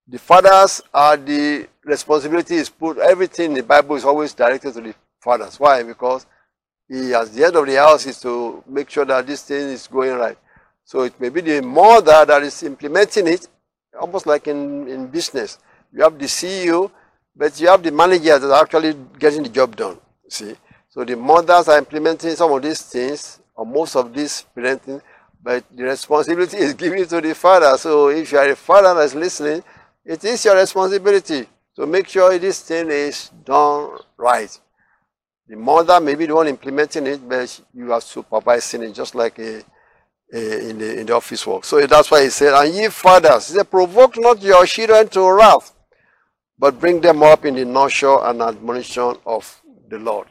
the 0.06 0.18
fathers 0.18 0.80
are 0.94 1.16
the 1.16 1.66
responsibility 1.84 2.54
is 2.54 2.68
put. 2.70 2.98
Everything 2.98 3.50
in 3.50 3.54
the 3.54 3.62
Bible 3.62 3.96
is 3.96 4.04
always 4.04 4.32
directed 4.32 4.74
to 4.74 4.80
the 4.80 4.94
fathers. 5.20 5.58
Why? 5.58 5.82
Because 5.82 6.24
he, 6.88 7.12
as 7.14 7.32
the 7.32 7.42
head 7.42 7.56
of 7.56 7.66
the 7.66 7.74
house, 7.74 8.06
is 8.06 8.20
to 8.20 8.62
make 8.68 8.88
sure 8.88 9.04
that 9.04 9.26
this 9.26 9.42
thing 9.42 9.68
is 9.68 9.88
going 9.88 10.16
right. 10.16 10.38
So 10.84 11.02
it 11.02 11.20
may 11.20 11.28
be 11.28 11.40
the 11.40 11.60
mother 11.62 12.24
that 12.24 12.42
is 12.42 12.62
implementing 12.62 13.26
it, 13.26 13.48
almost 14.00 14.26
like 14.26 14.46
in, 14.46 14.86
in 14.88 15.08
business. 15.08 15.58
You 15.92 16.04
have 16.04 16.18
the 16.18 16.26
CEO, 16.26 16.90
but 17.34 17.60
you 17.60 17.68
have 17.68 17.82
the 17.82 17.90
manager 17.90 18.38
that 18.38 18.62
actually 18.62 18.94
getting 19.18 19.42
the 19.42 19.48
job 19.48 19.74
done. 19.76 19.98
See? 20.28 20.54
So 20.98 21.04
the 21.04 21.14
mothers 21.14 21.68
are 21.68 21.78
implementing 21.78 22.34
some 22.34 22.50
of 22.50 22.60
these 22.60 22.82
things, 22.82 23.38
or 23.54 23.64
most 23.64 23.94
of 23.94 24.12
this 24.12 24.44
parenting, 24.56 25.00
but 25.40 25.62
the 25.70 25.84
responsibility 25.84 26.56
is 26.56 26.74
given 26.74 27.06
to 27.06 27.20
the 27.20 27.36
father. 27.36 27.78
So 27.78 28.08
if 28.08 28.32
you 28.32 28.38
are 28.38 28.48
a 28.48 28.56
father 28.56 28.92
that's 28.94 29.14
listening, 29.14 29.62
it 30.04 30.24
is 30.24 30.44
your 30.44 30.56
responsibility 30.56 31.46
to 31.76 31.86
make 31.86 32.08
sure 32.08 32.36
this 32.36 32.62
thing 32.62 32.90
is 32.90 33.30
done 33.44 33.96
right. 34.16 34.60
The 35.46 35.54
mother 35.54 36.00
may 36.00 36.16
be 36.16 36.26
the 36.26 36.34
one 36.34 36.48
implementing 36.48 37.06
it, 37.06 37.28
but 37.28 37.60
you 37.72 37.92
are 37.92 38.00
supervising 38.00 38.82
it, 38.82 38.92
just 38.92 39.14
like 39.14 39.38
a, 39.38 39.62
a, 40.34 40.70
in, 40.70 40.78
the, 40.78 40.98
in 40.98 41.06
the 41.06 41.14
office 41.14 41.46
work. 41.46 41.64
So 41.64 41.86
that's 41.86 42.10
why 42.10 42.24
he 42.24 42.30
said, 42.30 42.54
And 42.54 42.74
ye 42.74 42.88
fathers, 42.88 43.46
he 43.46 43.54
said, 43.54 43.70
provoke 43.70 44.18
not 44.18 44.42
your 44.42 44.66
children 44.66 45.06
to 45.10 45.30
wrath, 45.30 45.72
but 46.58 46.80
bring 46.80 47.00
them 47.00 47.22
up 47.22 47.44
in 47.44 47.54
the 47.54 47.64
nurture 47.64 48.18
and 48.24 48.42
admonition 48.42 49.14
of 49.24 49.62
the 49.88 49.98
Lord. 49.98 50.26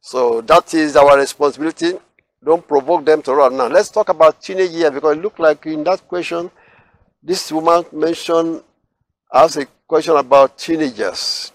So 0.00 0.40
that 0.42 0.72
is 0.74 0.96
our 0.96 1.16
responsibility. 1.18 1.92
Don't 2.44 2.66
provoke 2.66 3.04
them 3.04 3.20
to 3.22 3.34
run. 3.34 3.56
Now 3.56 3.66
let's 3.66 3.90
talk 3.90 4.08
about 4.08 4.40
teenage 4.40 4.70
years 4.70 4.92
because 4.92 5.16
it 5.16 5.20
looked 5.20 5.40
like 5.40 5.66
in 5.66 5.84
that 5.84 6.06
question, 6.06 6.50
this 7.22 7.50
woman 7.50 7.84
mentioned 7.92 8.62
as 9.32 9.56
a 9.56 9.66
question 9.86 10.16
about 10.16 10.56
teenagers. 10.56 11.52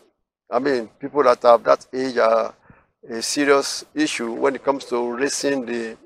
I 0.51 0.59
mean, 0.59 0.87
people 0.99 1.23
that 1.23 1.41
have 1.43 1.63
that 1.63 1.87
age 1.93 2.17
are 2.17 2.53
a 3.09 3.21
serious 3.21 3.85
issue 3.95 4.31
when 4.33 4.55
it 4.55 4.63
comes 4.63 4.85
to 4.85 5.11
raising 5.13 5.65
the 5.65 5.97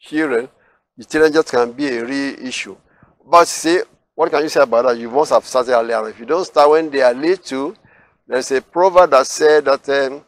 children. 0.00 0.48
The 0.96 1.04
teenagers 1.04 1.50
can 1.50 1.72
be 1.72 1.88
a 1.88 2.04
real 2.04 2.46
issue. 2.46 2.76
But 3.24 3.46
see, 3.46 3.80
what 4.14 4.30
can 4.30 4.42
you 4.42 4.48
say 4.48 4.62
about 4.62 4.86
that? 4.86 4.98
You 4.98 5.10
must 5.10 5.32
have 5.32 5.44
started 5.44 5.72
earlier. 5.72 6.08
If 6.08 6.18
you 6.18 6.26
don't 6.26 6.44
start 6.44 6.70
when 6.70 6.90
they 6.90 7.02
are 7.02 7.14
little, 7.14 7.74
there's 8.26 8.50
a 8.52 8.60
proverb 8.62 9.10
that 9.10 9.26
said 9.26 9.64
that 9.64 9.88
um, 9.88 10.24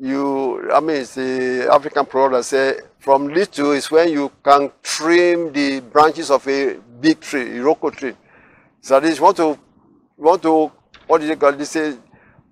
you, 0.00 0.70
I 0.72 0.80
mean, 0.80 0.96
it's 0.96 1.14
the 1.14 1.68
African 1.72 2.06
proverb 2.06 2.44
say 2.44 2.78
from 2.98 3.28
little 3.28 3.72
is 3.72 3.90
when 3.90 4.08
you 4.10 4.30
can 4.42 4.70
trim 4.82 5.52
the 5.52 5.80
branches 5.80 6.30
of 6.30 6.46
a 6.48 6.74
big 7.00 7.20
tree, 7.20 7.50
Iroko 7.50 7.94
tree. 7.94 8.14
So 8.80 8.98
this, 9.00 9.20
want 9.20 9.36
to, 9.36 9.58
want 10.16 10.42
to, 10.42 10.72
what 11.06 11.20
did 11.20 11.28
you 11.28 11.36
call 11.36 11.52
this? 11.52 11.70
Say, 11.70 11.90
you 11.90 11.98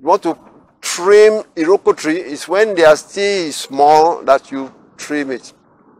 want 0.01 0.23
to 0.23 0.39
trim 0.81 1.43
Iroko 1.57 1.97
tree 1.97 2.21
is 2.21 2.47
when 2.47 2.75
they 2.75 2.85
are 2.85 2.97
still 2.97 3.51
small 3.53 4.23
that 4.25 4.51
you 4.51 4.73
trim 4.97 5.31
it 5.31 5.53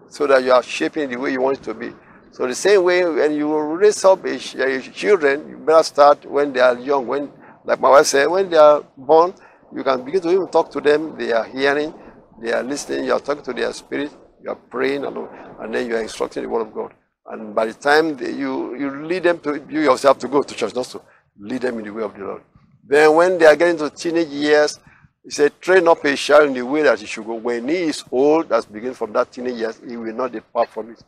so 0.09 0.27
that 0.27 0.45
you 0.45 0.53
are 0.53 0.63
shaping 0.63 1.09
the 1.09 1.17
way 1.17 1.33
you 1.33 1.41
want 1.41 1.59
it 1.59 1.65
to 1.65 1.75
be. 1.75 1.93
So 2.31 2.47
the 2.47 2.55
same 2.55 2.85
way 2.85 3.05
when 3.05 3.33
you 3.35 3.59
raise 3.59 4.05
up 4.05 4.25
a, 4.25 4.35
a 4.35 4.81
children, 4.81 5.49
you 5.49 5.57
better 5.59 5.83
start 5.83 6.25
when 6.25 6.53
they 6.53 6.61
are 6.61 6.79
young. 6.79 7.07
When, 7.07 7.31
like 7.65 7.81
my 7.81 7.91
wife 7.91 8.07
said, 8.07 8.27
when 8.27 8.49
they 8.49 8.57
are 8.57 8.83
born, 8.97 9.35
you 9.75 9.83
can 9.83 10.05
begin 10.05 10.21
to 10.23 10.31
even 10.31 10.49
talk 10.49 10.71
to 10.73 10.81
them. 10.81 11.17
They 11.17 11.33
are 11.33 11.45
hearing, 11.45 11.95
they 12.41 12.53
are 12.53 12.63
listening. 12.63 13.05
You 13.07 13.15
are 13.15 13.21
talking 13.21 13.45
to 13.45 13.53
their 13.53 13.73
spirit. 13.73 14.11
You 14.43 14.51
are 14.51 14.57
praying, 14.57 15.05
and, 15.05 15.17
and 15.61 15.75
then 15.75 15.87
you 15.87 15.97
are 15.97 16.03
instructing 16.03 16.43
the 16.43 16.49
word 16.49 16.63
of 16.63 16.75
God. 16.75 16.93
And 17.27 17.55
by 17.55 17.67
the 17.67 17.75
time 17.75 18.17
they, 18.17 18.33
you 18.33 18.77
you 18.77 19.07
lead 19.07 19.23
them 19.23 19.39
to 19.41 19.65
you 19.69 19.81
yourself 19.81 20.19
to 20.19 20.29
go 20.29 20.43
to 20.43 20.55
church, 20.55 20.75
not 20.75 20.87
to 20.87 21.01
lead 21.39 21.63
them 21.63 21.79
in 21.79 21.85
the 21.85 21.93
way 21.93 22.03
of 22.03 22.15
the 22.15 22.25
Lord. 22.25 22.43
Then 22.85 23.15
when 23.15 23.39
they 23.39 23.47
are 23.47 23.55
getting 23.55 23.79
to 23.79 23.91
teenage 23.91 24.29
years, 24.29 24.79
he 25.23 25.31
said, 25.31 25.61
train 25.61 25.87
up 25.87 26.05
a 26.05 26.17
child 26.17 26.49
in 26.49 26.55
the 26.55 26.63
way 26.63 26.83
that 26.83 26.99
he 26.99 27.07
should 27.07 27.25
go. 27.25 27.35
When 27.35 27.69
he 27.69 27.77
is 27.77 28.03
old, 28.11 28.49
that's 28.49 28.67
beginning 28.67 28.95
from 28.95 29.13
that 29.13 29.31
teenage 29.31 29.55
years, 29.55 29.81
he 29.87 29.97
will 29.97 30.13
not 30.13 30.33
depart 30.33 30.69
from 30.71 30.91
it. 30.91 31.03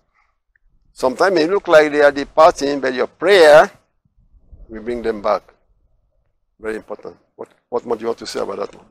Sometimes 0.92 1.40
it 1.40 1.50
look 1.50 1.66
like 1.66 1.90
they 1.90 2.00
are 2.00 2.12
departing, 2.12 2.78
but 2.78 2.94
your 2.94 3.08
prayer 3.08 3.68
will 4.68 4.82
bring 4.82 5.02
them 5.02 5.20
back. 5.20 5.42
Very 6.60 6.76
important. 6.76 7.16
What, 7.36 7.48
what 7.68 7.84
more 7.86 7.96
do 7.96 8.02
you 8.02 8.06
want 8.08 8.18
to 8.18 8.26
say 8.26 8.40
about 8.40 8.58
that 8.58 8.74
one? 8.74 8.86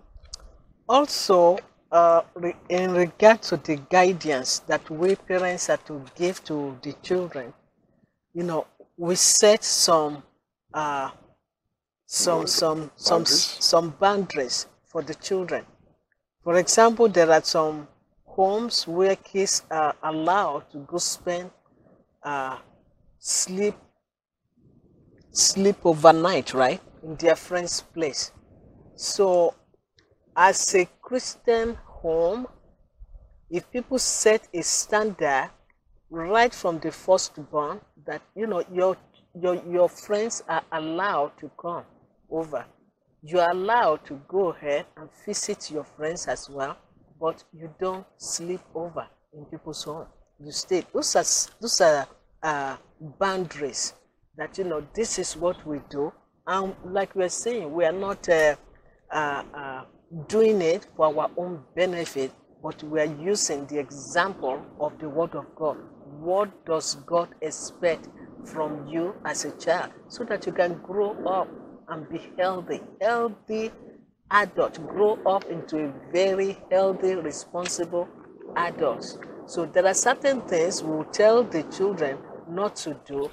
Also, 0.87 1.57
uh, 1.91 2.23
re- 2.35 2.55
in 2.69 2.93
regard 2.93 3.41
to 3.43 3.57
the 3.57 3.75
guidance 3.77 4.59
that 4.59 4.89
we 4.89 5.15
parents 5.15 5.69
are 5.69 5.77
to 5.77 6.03
give 6.15 6.43
to 6.45 6.77
the 6.81 6.93
children, 7.01 7.53
you 8.33 8.43
know, 8.43 8.67
we 8.97 9.15
set 9.15 9.63
some, 9.63 10.23
uh, 10.73 11.11
some, 12.05 12.47
some, 12.47 12.91
some, 12.95 13.23
Boundaries? 13.23 13.57
some 13.59 13.89
boundaries 13.91 14.67
for 14.85 15.01
the 15.03 15.15
children. 15.15 15.65
For 16.43 16.57
example, 16.57 17.09
there 17.09 17.31
are 17.31 17.43
some 17.43 17.87
homes 18.25 18.87
where 18.87 19.15
kids 19.17 19.63
are 19.71 19.95
allowed 20.03 20.71
to 20.71 20.79
go 20.79 20.97
spend 20.99 21.51
uh, 22.23 22.59
sleep 23.19 23.75
sleep 25.31 25.85
overnight, 25.85 26.53
right, 26.53 26.81
in 27.03 27.15
their 27.17 27.35
friend's 27.35 27.81
place. 27.81 28.31
So, 28.95 29.55
as 30.35 30.73
a 30.75 30.87
Christian 31.01 31.75
home, 31.85 32.47
if 33.49 33.69
people 33.71 33.99
set 33.99 34.47
a 34.53 34.61
standard 34.63 35.51
right 36.09 36.53
from 36.53 36.79
the 36.79 36.91
firstborn 36.91 37.81
that 38.05 38.21
you 38.35 38.47
know 38.47 38.63
your 38.71 38.95
your 39.39 39.55
your 39.67 39.89
friends 39.89 40.43
are 40.47 40.63
allowed 40.71 41.37
to 41.39 41.49
come 41.59 41.83
over, 42.29 42.65
you 43.21 43.39
are 43.39 43.51
allowed 43.51 44.05
to 44.05 44.21
go 44.27 44.49
ahead 44.49 44.85
and 44.97 45.09
visit 45.25 45.71
your 45.71 45.83
friends 45.83 46.27
as 46.27 46.49
well, 46.49 46.77
but 47.19 47.43
you 47.53 47.69
don't 47.79 48.05
sleep 48.17 48.61
over 48.75 49.07
in 49.33 49.45
people's 49.45 49.83
home. 49.83 50.07
You 50.39 50.51
stay. 50.51 50.85
Those 50.93 51.15
are 51.15 51.25
those 51.61 51.81
are 51.81 52.07
uh, 52.41 52.77
boundaries 53.19 53.93
that 54.37 54.57
you 54.57 54.63
know 54.63 54.85
this 54.93 55.19
is 55.19 55.35
what 55.35 55.65
we 55.65 55.79
do, 55.89 56.11
and 56.47 56.75
like 56.85 57.15
we're 57.15 57.29
saying, 57.29 57.71
we 57.73 57.85
are 57.85 57.91
not 57.91 58.27
uh, 58.29 58.55
uh, 59.11 59.43
uh, 59.53 59.83
doing 60.27 60.61
it 60.61 60.87
for 60.95 61.07
our 61.07 61.29
own 61.37 61.63
benefit, 61.75 62.31
but 62.61 62.81
we 62.83 62.99
are 62.99 63.15
using 63.21 63.65
the 63.67 63.79
example 63.79 64.61
of 64.79 64.97
the 64.99 65.09
Word 65.09 65.35
of 65.35 65.45
God, 65.55 65.77
what 66.19 66.65
does 66.65 66.95
God 67.05 67.29
expect 67.41 68.07
from 68.45 68.87
you 68.87 69.15
as 69.25 69.45
a 69.45 69.51
child 69.57 69.91
so 70.07 70.23
that 70.25 70.45
you 70.45 70.51
can 70.51 70.79
grow 70.81 71.11
up 71.25 71.47
and 71.87 72.07
be 72.09 72.21
healthy. 72.37 72.81
Healthy 73.01 73.71
adult, 74.31 74.85
grow 74.87 75.19
up 75.25 75.45
into 75.45 75.85
a 75.85 75.93
very 76.11 76.57
healthy, 76.71 77.15
responsible 77.15 78.07
adult. 78.55 79.17
So 79.45 79.65
there 79.65 79.85
are 79.85 79.93
certain 79.93 80.41
things 80.41 80.81
we 80.83 80.91
will 80.91 81.05
tell 81.05 81.43
the 81.43 81.63
children 81.63 82.17
not 82.49 82.75
to 82.77 82.99
do. 83.05 83.29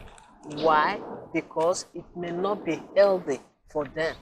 Why? 0.56 1.00
Because 1.32 1.86
it 1.94 2.04
may 2.16 2.30
not 2.30 2.64
be 2.64 2.82
healthy 2.96 3.40
for 3.72 3.84
them. 3.84 4.16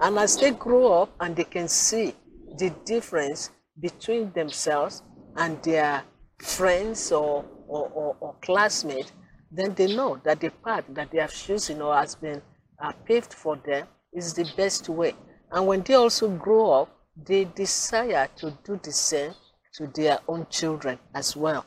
And 0.00 0.18
as 0.18 0.36
they 0.36 0.50
grow 0.50 1.02
up 1.02 1.10
and 1.20 1.36
they 1.36 1.44
can 1.44 1.68
see 1.68 2.14
the 2.58 2.70
difference 2.84 3.50
between 3.80 4.32
themselves 4.32 5.02
and 5.36 5.62
their 5.62 6.02
friends 6.38 7.12
or, 7.12 7.44
or, 7.68 7.88
or, 7.88 8.16
or 8.20 8.34
classmates, 8.42 9.12
then 9.50 9.74
they 9.74 9.94
know 9.94 10.20
that 10.24 10.40
the 10.40 10.50
path 10.64 10.84
that 10.90 11.10
they 11.10 11.18
have 11.18 11.32
chosen 11.32 11.80
or 11.80 11.94
has 11.94 12.14
been 12.14 12.42
uh, 12.82 12.92
paved 13.06 13.32
for 13.32 13.56
them 13.56 13.86
is 14.12 14.34
the 14.34 14.50
best 14.56 14.88
way. 14.88 15.14
And 15.52 15.66
when 15.66 15.82
they 15.82 15.94
also 15.94 16.28
grow 16.28 16.70
up, 16.72 16.88
they 17.16 17.44
desire 17.44 18.28
to 18.36 18.58
do 18.64 18.80
the 18.82 18.92
same 18.92 19.34
to 19.74 19.86
their 19.88 20.18
own 20.26 20.46
children 20.50 20.98
as 21.14 21.36
well. 21.36 21.64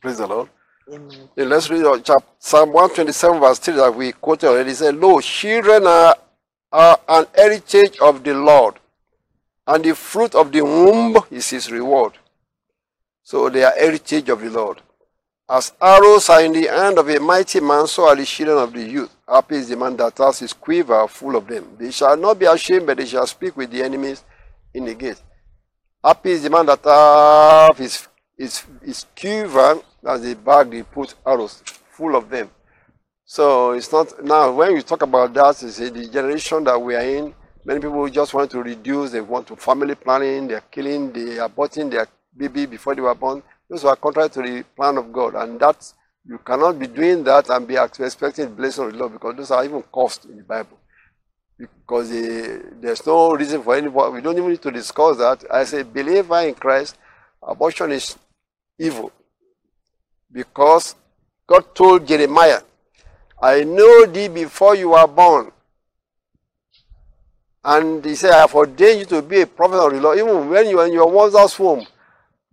Praise 0.00 0.18
the 0.18 0.26
Lord. 0.26 0.48
Amen. 0.92 1.28
Let's 1.36 1.70
read 1.70 1.84
uh, 1.84 2.18
Psalm 2.38 2.72
127, 2.72 3.40
verse 3.40 3.58
3 3.60 3.74
that 3.74 3.94
we 3.94 4.12
quoted 4.12 4.48
already. 4.48 4.70
It 4.72 4.76
said, 4.76 4.96
Lo, 4.96 5.20
children 5.20 5.86
are, 5.86 6.16
are 6.72 6.98
an 7.08 7.26
heritage 7.34 7.98
of 8.00 8.24
the 8.24 8.34
Lord, 8.34 8.74
and 9.66 9.84
the 9.84 9.94
fruit 9.94 10.34
of 10.34 10.50
the 10.50 10.62
womb 10.62 11.16
is 11.30 11.50
his 11.50 11.70
reward. 11.70 12.14
So 13.22 13.48
they 13.48 13.62
are 13.62 13.72
heritage 13.78 14.28
of 14.30 14.40
the 14.40 14.50
Lord. 14.50 14.80
As 15.48 15.72
arrows 15.80 16.28
are 16.28 16.42
in 16.42 16.52
the 16.52 16.66
hand 16.66 16.98
of 16.98 17.08
a 17.08 17.20
mighty 17.20 17.60
man, 17.60 17.86
so 17.86 18.08
are 18.08 18.16
the 18.16 18.24
children 18.24 18.58
of 18.58 18.72
the 18.72 18.82
youth. 18.82 19.14
Happy 19.28 19.56
is 19.56 19.68
the 19.68 19.76
man 19.76 19.96
that 19.96 20.18
has 20.18 20.40
his 20.40 20.52
quiver 20.52 21.06
full 21.06 21.36
of 21.36 21.46
them. 21.46 21.76
They 21.78 21.90
shall 21.92 22.16
not 22.16 22.38
be 22.38 22.46
ashamed, 22.46 22.86
but 22.86 22.96
they 22.96 23.06
shall 23.06 23.26
speak 23.26 23.56
with 23.56 23.70
the 23.70 23.82
enemies 23.82 24.24
in 24.74 24.84
the 24.84 24.94
gate. 24.94 25.22
Happy 26.02 26.30
is 26.30 26.42
the 26.42 26.50
man 26.50 26.66
that 26.66 26.84
has 26.84 27.78
his, 27.78 28.08
his, 28.40 28.64
his 28.82 29.06
quiver, 29.14 29.80
that's 30.02 30.22
the 30.22 30.34
bag 30.34 30.70
they 30.70 30.82
put 30.82 31.14
arrows, 31.26 31.62
full 31.90 32.16
of 32.16 32.30
them. 32.30 32.50
So 33.24 33.72
it's 33.72 33.92
not, 33.92 34.24
now 34.24 34.50
when 34.52 34.72
we 34.74 34.82
talk 34.82 35.02
about 35.02 35.34
that, 35.34 35.62
it's 35.62 35.76
the 35.76 36.08
generation 36.10 36.64
that 36.64 36.80
we 36.80 36.96
are 36.96 37.02
in, 37.02 37.34
many 37.66 37.80
people 37.80 38.08
just 38.08 38.32
want 38.32 38.50
to 38.52 38.62
reduce, 38.62 39.10
they 39.10 39.20
want 39.20 39.46
to 39.48 39.56
family 39.56 39.94
planning, 39.94 40.48
they're 40.48 40.62
killing, 40.62 41.12
they 41.12 41.38
are 41.38 41.50
aborting 41.50 41.90
their 41.90 42.08
baby 42.34 42.64
before 42.64 42.94
they 42.94 43.02
were 43.02 43.14
born. 43.14 43.42
Those 43.68 43.84
are 43.84 43.94
contrary 43.94 44.30
to 44.30 44.42
the 44.42 44.64
plan 44.74 44.96
of 44.96 45.12
God. 45.12 45.34
And 45.34 45.60
that, 45.60 45.92
you 46.24 46.38
cannot 46.38 46.78
be 46.78 46.86
doing 46.86 47.22
that 47.24 47.50
and 47.50 47.68
be 47.68 47.76
expecting 47.76 48.54
blessing 48.54 48.86
of 48.86 48.92
the 48.92 48.98
Lord 48.98 49.12
because 49.12 49.36
those 49.36 49.50
are 49.50 49.64
even 49.64 49.84
cursed 49.94 50.24
in 50.24 50.38
the 50.38 50.42
Bible 50.42 50.78
because 51.58 52.08
there's 52.08 53.06
no 53.06 53.34
reason 53.34 53.62
for 53.62 53.76
anybody. 53.76 54.14
We 54.14 54.22
don't 54.22 54.38
even 54.38 54.48
need 54.48 54.62
to 54.62 54.70
discuss 54.70 55.18
that. 55.18 55.44
As 55.44 55.74
a 55.74 55.84
believer 55.84 56.40
in 56.40 56.54
Christ, 56.54 56.96
abortion 57.42 57.92
is 57.92 58.16
evil 58.80 59.12
because 60.32 60.94
God 61.46 61.74
told 61.74 62.06
Jeremiah, 62.06 62.60
I 63.40 63.64
know 63.64 64.06
thee 64.06 64.28
before 64.28 64.74
you 64.74 64.90
were 64.90 65.06
born. 65.06 65.52
And 67.62 68.04
he 68.04 68.14
said, 68.14 68.30
I 68.32 68.40
have 68.40 68.54
ordained 68.54 69.00
you 69.00 69.06
to 69.06 69.22
be 69.22 69.42
a 69.42 69.46
prophet 69.46 69.76
of 69.76 69.92
the 69.92 70.00
Lord, 70.00 70.18
even 70.18 70.48
when 70.48 70.68
you 70.68 70.76
were 70.78 70.86
in 70.86 70.92
your 70.92 71.12
mother's 71.12 71.58
womb. 71.58 71.86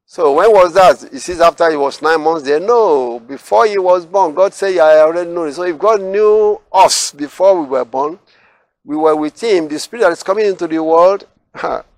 So 0.06 0.34
when 0.34 0.52
was 0.52 0.74
that? 0.74 1.12
He 1.12 1.20
says 1.20 1.42
after 1.42 1.70
he 1.70 1.78
was 1.78 2.02
nine 2.02 2.22
months 2.22 2.44
there. 2.44 2.60
No, 2.60 3.20
before 3.20 3.66
he 3.68 3.78
was 3.78 4.06
born, 4.06 4.34
God 4.34 4.54
said, 4.54 4.78
I 4.78 5.00
already 5.00 5.30
know. 5.30 5.44
it." 5.44 5.54
So 5.54 5.64
if 5.64 5.78
God 5.78 6.02
knew 6.02 6.62
us 6.72 7.12
before 7.12 7.62
we 7.62 7.68
were 7.68 7.86
born, 7.86 8.20
we 8.86 8.96
were 8.96 9.16
with 9.16 9.42
him, 9.42 9.68
the 9.68 9.78
spirit 9.80 10.04
that 10.04 10.12
is 10.14 10.24
coming 10.24 10.46
into 10.46 10.68
the 10.68 10.82
world, 10.82 11.26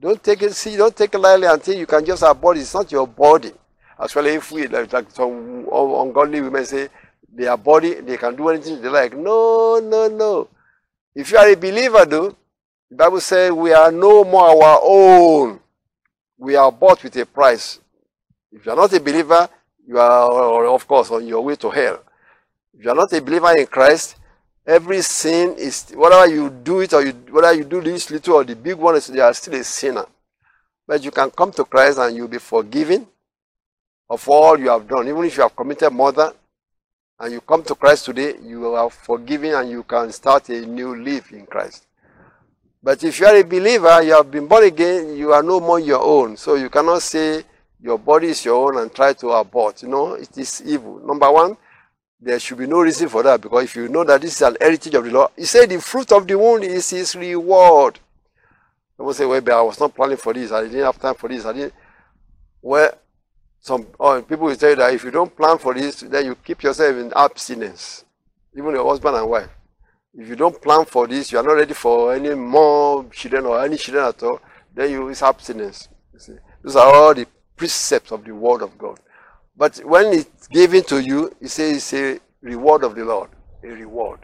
don't 0.00 0.22
take 0.22 0.42
it, 0.42 0.54
see, 0.54 0.76
don't 0.76 0.94
take 0.94 1.14
it 1.14 1.18
lightly 1.18 1.46
until 1.46 1.76
you 1.76 1.86
can 1.86 2.04
just 2.04 2.22
abort 2.22 2.56
it. 2.56 2.60
It's 2.60 2.74
not 2.74 2.90
your 2.92 3.06
body. 3.06 3.52
Actually, 4.00 4.30
if 4.34 4.52
we, 4.52 4.68
like, 4.68 4.92
like 4.92 5.10
some 5.10 5.66
ungodly 5.72 6.40
women 6.40 6.64
say, 6.64 6.88
their 7.30 7.56
body, 7.56 7.94
they 7.94 8.16
can 8.16 8.36
do 8.36 8.48
anything 8.48 8.80
they 8.80 8.88
like. 8.88 9.16
No, 9.16 9.80
no, 9.80 10.08
no. 10.08 10.48
If 11.14 11.30
you 11.32 11.38
are 11.38 11.48
a 11.48 11.56
believer, 11.56 12.04
though, 12.04 12.36
the 12.90 12.96
Bible 12.96 13.20
says 13.20 13.50
we 13.52 13.72
are 13.72 13.90
no 13.92 14.24
more 14.24 14.64
our 14.64 14.80
own. 14.82 15.60
We 16.38 16.54
are 16.54 16.70
bought 16.70 17.02
with 17.02 17.16
a 17.16 17.26
price. 17.26 17.80
If 18.52 18.64
you 18.64 18.72
are 18.72 18.76
not 18.76 18.92
a 18.92 19.00
believer, 19.00 19.48
you 19.86 19.98
are, 19.98 20.66
of 20.66 20.86
course, 20.86 21.10
on 21.10 21.26
your 21.26 21.42
way 21.42 21.56
to 21.56 21.70
hell. 21.70 21.98
If 22.72 22.84
you 22.84 22.90
are 22.90 22.96
not 22.96 23.12
a 23.12 23.20
believer 23.20 23.56
in 23.58 23.66
Christ, 23.66 24.16
every 24.68 25.00
sin 25.00 25.54
is 25.56 25.90
whatever 25.94 26.26
you 26.30 26.50
do 26.50 26.80
it 26.80 26.92
or 26.92 27.02
you, 27.02 27.12
whether 27.30 27.54
you 27.54 27.64
do 27.64 27.80
this 27.80 28.10
little 28.10 28.34
or 28.34 28.44
the 28.44 28.54
big 28.54 28.76
one, 28.76 28.96
is 28.96 29.08
you 29.08 29.22
are 29.22 29.32
still 29.32 29.54
a 29.54 29.64
sinner. 29.64 30.04
But 30.86 31.02
you 31.02 31.10
can 31.10 31.30
come 31.30 31.50
to 31.52 31.64
Christ 31.64 31.98
and 31.98 32.14
you'll 32.14 32.28
be 32.28 32.38
forgiven 32.38 33.06
of 34.10 34.28
all 34.28 34.58
you 34.58 34.68
have 34.68 34.86
done. 34.86 35.08
Even 35.08 35.24
if 35.24 35.36
you 35.36 35.42
have 35.42 35.56
committed 35.56 35.90
murder 35.90 36.32
and 37.18 37.32
you 37.32 37.40
come 37.40 37.62
to 37.64 37.74
Christ 37.74 38.04
today, 38.04 38.34
you 38.42 38.74
are 38.74 38.90
forgiven 38.90 39.54
and 39.54 39.70
you 39.70 39.82
can 39.82 40.12
start 40.12 40.50
a 40.50 40.66
new 40.66 40.94
life 41.02 41.32
in 41.32 41.46
Christ. 41.46 41.86
But 42.82 43.02
if 43.02 43.18
you 43.20 43.26
are 43.26 43.36
a 43.36 43.42
believer, 43.42 44.02
you 44.02 44.12
have 44.12 44.30
been 44.30 44.46
born 44.46 44.64
again, 44.64 45.16
you 45.16 45.32
are 45.32 45.42
no 45.42 45.60
more 45.60 45.80
your 45.80 46.02
own. 46.02 46.36
So 46.36 46.54
you 46.54 46.68
cannot 46.68 47.02
say 47.02 47.42
your 47.80 47.98
body 47.98 48.28
is 48.28 48.44
your 48.44 48.68
own 48.68 48.82
and 48.82 48.94
try 48.94 49.14
to 49.14 49.30
abort. 49.30 49.82
You 49.82 49.88
know, 49.88 50.12
it 50.14 50.36
is 50.36 50.62
evil. 50.64 51.00
Number 51.06 51.30
one, 51.32 51.56
there 52.20 52.38
should 52.40 52.58
be 52.58 52.66
no 52.66 52.80
reason 52.80 53.08
for 53.08 53.22
that 53.22 53.40
because 53.40 53.64
if 53.64 53.76
you 53.76 53.88
know 53.88 54.04
that 54.04 54.20
this 54.20 54.36
is 54.36 54.42
an 54.42 54.56
heritage 54.60 54.94
of 54.94 55.04
the 55.04 55.10
Lord, 55.10 55.30
He 55.36 55.44
said 55.44 55.68
the 55.68 55.80
fruit 55.80 56.10
of 56.12 56.26
the 56.26 56.36
womb 56.38 56.62
is 56.62 56.90
His 56.90 57.14
reward. 57.14 57.98
Someone 58.96 59.14
say, 59.14 59.26
well, 59.26 59.58
I 59.58 59.62
was 59.62 59.78
not 59.78 59.94
planning 59.94 60.16
for 60.16 60.34
this. 60.34 60.50
I 60.50 60.62
didn't 60.64 60.82
have 60.84 60.98
time 60.98 61.14
for 61.14 61.28
this. 61.28 61.44
I 61.44 61.52
didn't. 61.52 61.74
Well, 62.60 62.92
some 63.60 63.86
oh, 64.00 64.20
people 64.22 64.46
will 64.46 64.56
tell 64.56 64.70
you 64.70 64.76
that 64.76 64.94
if 64.94 65.04
you 65.04 65.10
don't 65.10 65.34
plan 65.36 65.58
for 65.58 65.74
this, 65.74 66.00
then 66.00 66.26
you 66.26 66.34
keep 66.34 66.62
yourself 66.62 66.96
in 66.96 67.12
abstinence, 67.14 68.04
even 68.56 68.72
your 68.72 68.88
husband 68.88 69.16
and 69.16 69.28
wife. 69.28 69.50
If 70.14 70.28
you 70.28 70.36
don't 70.36 70.60
plan 70.60 70.84
for 70.84 71.06
this, 71.06 71.30
you 71.30 71.38
are 71.38 71.44
not 71.44 71.52
ready 71.52 71.74
for 71.74 72.14
any 72.14 72.34
more 72.34 73.04
children 73.10 73.46
or 73.46 73.64
any 73.64 73.76
children 73.76 74.06
at 74.06 74.22
all, 74.22 74.40
then 74.74 74.90
you 74.90 75.08
is 75.08 75.22
abstinence. 75.22 75.88
Those 76.62 76.76
are 76.76 76.92
all 76.92 77.14
the 77.14 77.26
precepts 77.56 78.10
of 78.10 78.24
the 78.24 78.34
word 78.34 78.62
of 78.62 78.76
God. 78.76 78.98
But 79.58 79.78
when 79.78 80.14
it's 80.14 80.46
given 80.46 80.84
to 80.84 81.02
you, 81.02 81.34
it 81.40 81.48
says 81.48 81.76
it's 81.78 81.92
a 81.92 82.20
reward 82.40 82.84
of 82.84 82.94
the 82.94 83.04
Lord. 83.04 83.30
A 83.64 83.66
reward. 83.66 84.20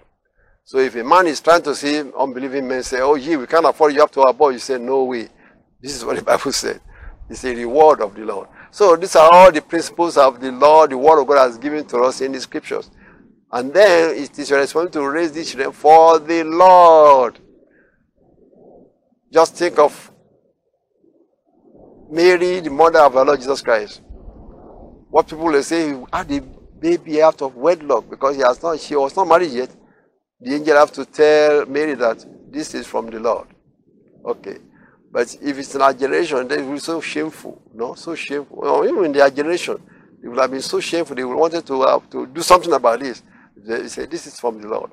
So 0.65 0.79
if 0.79 0.95
a 0.95 1.03
man 1.03 1.27
is 1.27 1.41
trying 1.41 1.63
to 1.63 1.75
see 1.75 1.99
unbelieving 1.99 2.69
men 2.69 2.85
say, 2.85 3.01
Oh 3.01 3.19
gee, 3.19 3.37
we 3.37 3.49
can't 3.49 3.67
afford 3.67 3.93
you 3.95 4.01
have 4.01 4.13
to 4.13 4.23
abort, 4.23 4.55
you 4.55 4.61
say, 4.61 4.79
No 4.79 5.03
way. 5.03 5.29
This 5.81 5.97
is 5.97 6.05
what 6.07 6.17
the 6.17 6.23
Bible 6.23 6.53
said. 6.53 6.81
It's 7.29 7.45
a 7.45 7.53
reward 7.53 8.01
of 8.01 8.15
the 8.15 8.25
Lord. 8.25 8.49
So 8.71 8.95
these 8.95 9.17
are 9.17 9.29
all 9.33 9.51
the 9.51 9.61
principles 9.61 10.17
of 10.17 10.41
the 10.41 10.53
Lord, 10.53 10.91
the 10.91 10.99
word 10.99 11.21
of 11.21 11.27
God 11.27 11.39
has 11.39 11.59
given 11.59 11.85
to 11.87 11.99
us 11.99 12.21
in 12.21 12.31
the 12.31 12.41
scriptures. 12.41 12.91
And 13.51 13.75
then 13.75 14.17
it 14.17 14.39
is 14.39 14.51
your 14.51 14.61
responsibility 14.61 14.99
to 14.99 15.09
raise 15.11 15.33
these 15.33 15.51
children 15.51 15.73
for 15.73 16.21
the 16.21 16.45
Lord. 16.45 17.41
Just 19.33 19.57
think 19.57 19.81
of 19.81 20.13
Mary, 22.09 22.61
the 22.61 22.71
mother 22.71 23.01
of 23.01 23.17
our 23.17 23.25
Lord 23.25 23.41
Jesus 23.41 23.61
Christ. 23.63 24.01
What 25.15 25.29
people 25.29 25.45
will 25.45 25.63
say, 25.63 25.91
he 25.91 26.05
had 26.13 26.29
a 26.33 26.41
baby 26.41 27.23
out 27.23 27.41
of 27.41 27.55
wedlock 27.55 28.11
because 28.11 28.35
he 28.35 28.43
has 28.43 28.61
not, 28.61 28.81
she 28.81 28.97
was 28.97 29.15
not 29.15 29.29
married 29.29 29.53
yet. 29.53 29.71
The 30.41 30.57
angel 30.57 30.77
have 30.77 30.91
to 30.91 31.05
tell 31.05 31.67
Mary 31.67 31.95
that 31.95 32.27
this 32.51 32.75
is 32.75 32.89
from 32.89 33.11
the 33.11 33.21
Lord. 33.21 33.47
Okay. 34.25 34.59
But 35.13 35.33
if 35.41 35.57
it's 35.57 35.73
in 35.73 35.83
our 35.83 35.95
generation, 35.95 36.49
then 36.49 36.59
it 36.59 36.63
will 36.65 36.73
be 36.73 36.79
so 36.81 37.01
shameful. 37.01 37.63
No, 37.73 37.95
so 37.95 38.17
shameful. 38.17 38.57
Well, 38.61 38.85
even 38.89 39.05
in 39.05 39.13
their 39.13 39.31
generation, 39.31 39.81
it 40.21 40.27
would 40.27 40.41
have 40.41 40.51
been 40.51 40.61
so 40.61 40.81
shameful. 40.81 41.15
They 41.15 41.23
would 41.23 41.37
wanted 41.37 41.65
to 41.65 41.83
have 41.83 42.11
to 42.11 42.27
do 42.27 42.43
something 42.43 42.73
about 42.73 42.99
this. 42.99 43.23
They 43.57 43.87
say 43.87 44.07
this 44.07 44.27
is 44.27 44.41
from 44.41 44.61
the 44.61 44.67
Lord. 44.67 44.91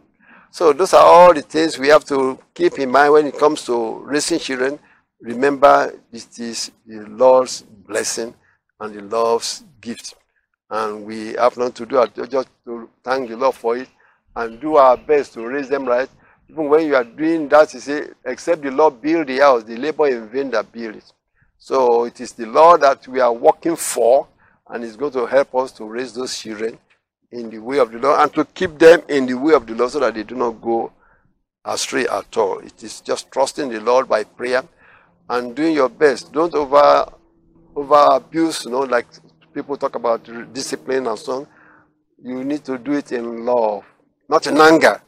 So 0.52 0.72
those 0.72 0.94
are 0.94 1.04
all 1.04 1.34
the 1.34 1.42
things 1.42 1.80
we 1.80 1.88
have 1.88 2.06
to 2.06 2.38
keep 2.54 2.78
in 2.78 2.92
mind 2.92 3.14
when 3.14 3.26
it 3.26 3.40
comes 3.40 3.66
to 3.66 4.04
raising 4.06 4.38
children. 4.38 4.78
Remember, 5.20 6.00
this 6.12 6.38
is 6.38 6.72
the 6.86 7.08
Lord's 7.10 7.64
blessing 7.64 8.36
and 8.80 8.94
the 8.94 9.02
Lord's 9.02 9.64
gift. 9.82 10.16
And 10.70 11.06
we 11.06 11.34
have 11.34 11.58
not 11.58 11.76
to 11.76 11.86
do 11.86 12.06
just 12.28 12.48
to 12.66 12.90
thank 13.04 13.30
the 13.30 13.36
Lord 13.36 13.56
for 13.56 13.78
it 13.78 13.90
and 14.36 14.62
do 14.62 14.78
our 14.78 14.96
best 14.96 15.34
to 15.34 15.46
raise 15.46 15.68
them 15.68 15.86
right. 15.86 16.10
Even 16.50 16.70
when 16.70 16.86
you 16.86 16.96
are 16.96 17.04
doing 17.04 17.50
that, 17.50 17.74
you 17.74 17.80
say, 17.80 18.08
except 18.26 18.62
the 18.62 18.72
Lord 18.72 19.02
build 19.02 19.28
the 19.28 19.40
house, 19.40 19.64
the 19.64 19.76
labor 19.76 20.08
in 20.08 20.30
vain 20.30 20.52
that 20.52 20.72
build 20.72 20.96
it. 20.96 21.12
So 21.58 22.06
it 22.06 22.20
is 22.22 22.32
the 22.32 22.46
Lord 22.46 22.82
that 22.82 23.08
we 23.08 23.20
are 23.20 23.34
working 23.34 23.76
for, 23.76 24.28
and 24.70 24.84
is 24.84 24.96
going 24.96 25.12
to 25.14 25.26
help 25.26 25.54
us 25.56 25.72
to 25.74 25.86
raise 25.86 26.14
those 26.14 26.38
children 26.38 26.78
in 27.32 27.50
the 27.50 27.60
way 27.60 27.78
of 27.78 27.92
the 27.92 28.00
Lord 28.00 28.20
and 28.20 28.34
to 28.34 28.46
keep 28.46 28.78
them 28.78 29.02
in 29.08 29.26
the 29.26 29.34
way 29.34 29.54
of 29.54 29.66
the 29.66 29.74
Lord 29.74 29.92
so 29.92 30.00
that 30.00 30.14
they 30.14 30.24
do 30.24 30.36
not 30.36 30.62
go 30.62 30.92
astray 31.66 32.08
at 32.08 32.36
all. 32.38 32.60
It 32.60 32.82
is 32.84 33.02
just 33.02 33.32
trusting 33.32 33.70
the 33.70 33.80
Lord 33.80 34.08
by 34.08 34.24
prayer 34.24 34.64
and 35.30 35.56
doing 35.56 35.74
your 35.74 35.90
best. 35.90 36.32
Don't 36.32 36.54
over 36.54 37.06
over 37.76 38.08
abuse, 38.12 38.66
you 38.66 38.72
know, 38.72 38.82
like 38.82 39.08
people 39.54 39.78
talk 39.78 39.96
about 39.96 40.24
discipline 40.54 41.08
and 41.08 41.18
so 41.18 41.34
on, 41.34 41.48
you 42.24 42.44
need 42.44 42.64
to 42.66 42.78
do 42.78 42.94
it 42.94 43.12
in 43.12 43.46
love, 43.46 43.84
not 44.30 44.46
in 44.48 44.58
anger, 44.58 45.02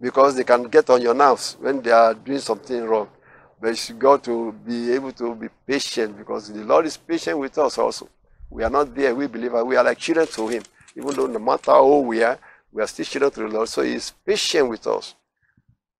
because 0.00 0.36
they 0.36 0.44
can 0.44 0.64
get 0.64 0.88
on 0.90 1.00
your 1.02 1.14
nerves 1.14 1.56
when 1.60 1.80
they 1.82 1.90
are 1.90 2.14
doing 2.14 2.38
something 2.38 2.84
wrong. 2.84 3.08
But 3.60 3.88
you 3.88 3.94
got 3.96 4.22
to 4.24 4.52
be 4.52 4.92
able 4.92 5.12
to 5.12 5.34
be 5.34 5.48
patient 5.66 6.16
because 6.16 6.52
the 6.52 6.64
Lord 6.64 6.86
is 6.86 6.96
patient 6.96 7.38
with 7.38 7.58
us 7.58 7.78
also. 7.78 8.08
We 8.50 8.62
are 8.62 8.70
not 8.70 8.94
there, 8.94 9.14
we 9.14 9.26
believe, 9.26 9.52
we 9.52 9.76
are 9.76 9.84
like 9.84 9.98
children 9.98 10.26
to 10.26 10.48
Him. 10.48 10.62
Even 10.96 11.14
though 11.14 11.26
no 11.26 11.38
matter 11.38 11.72
old 11.72 12.06
we 12.06 12.22
are, 12.22 12.38
we 12.72 12.82
are 12.82 12.86
still 12.86 13.04
children 13.04 13.30
to 13.32 13.40
the 13.40 13.48
Lord. 13.48 13.68
So 13.68 13.82
He 13.82 13.94
is 13.94 14.12
patient 14.24 14.68
with 14.68 14.86
us. 14.86 15.14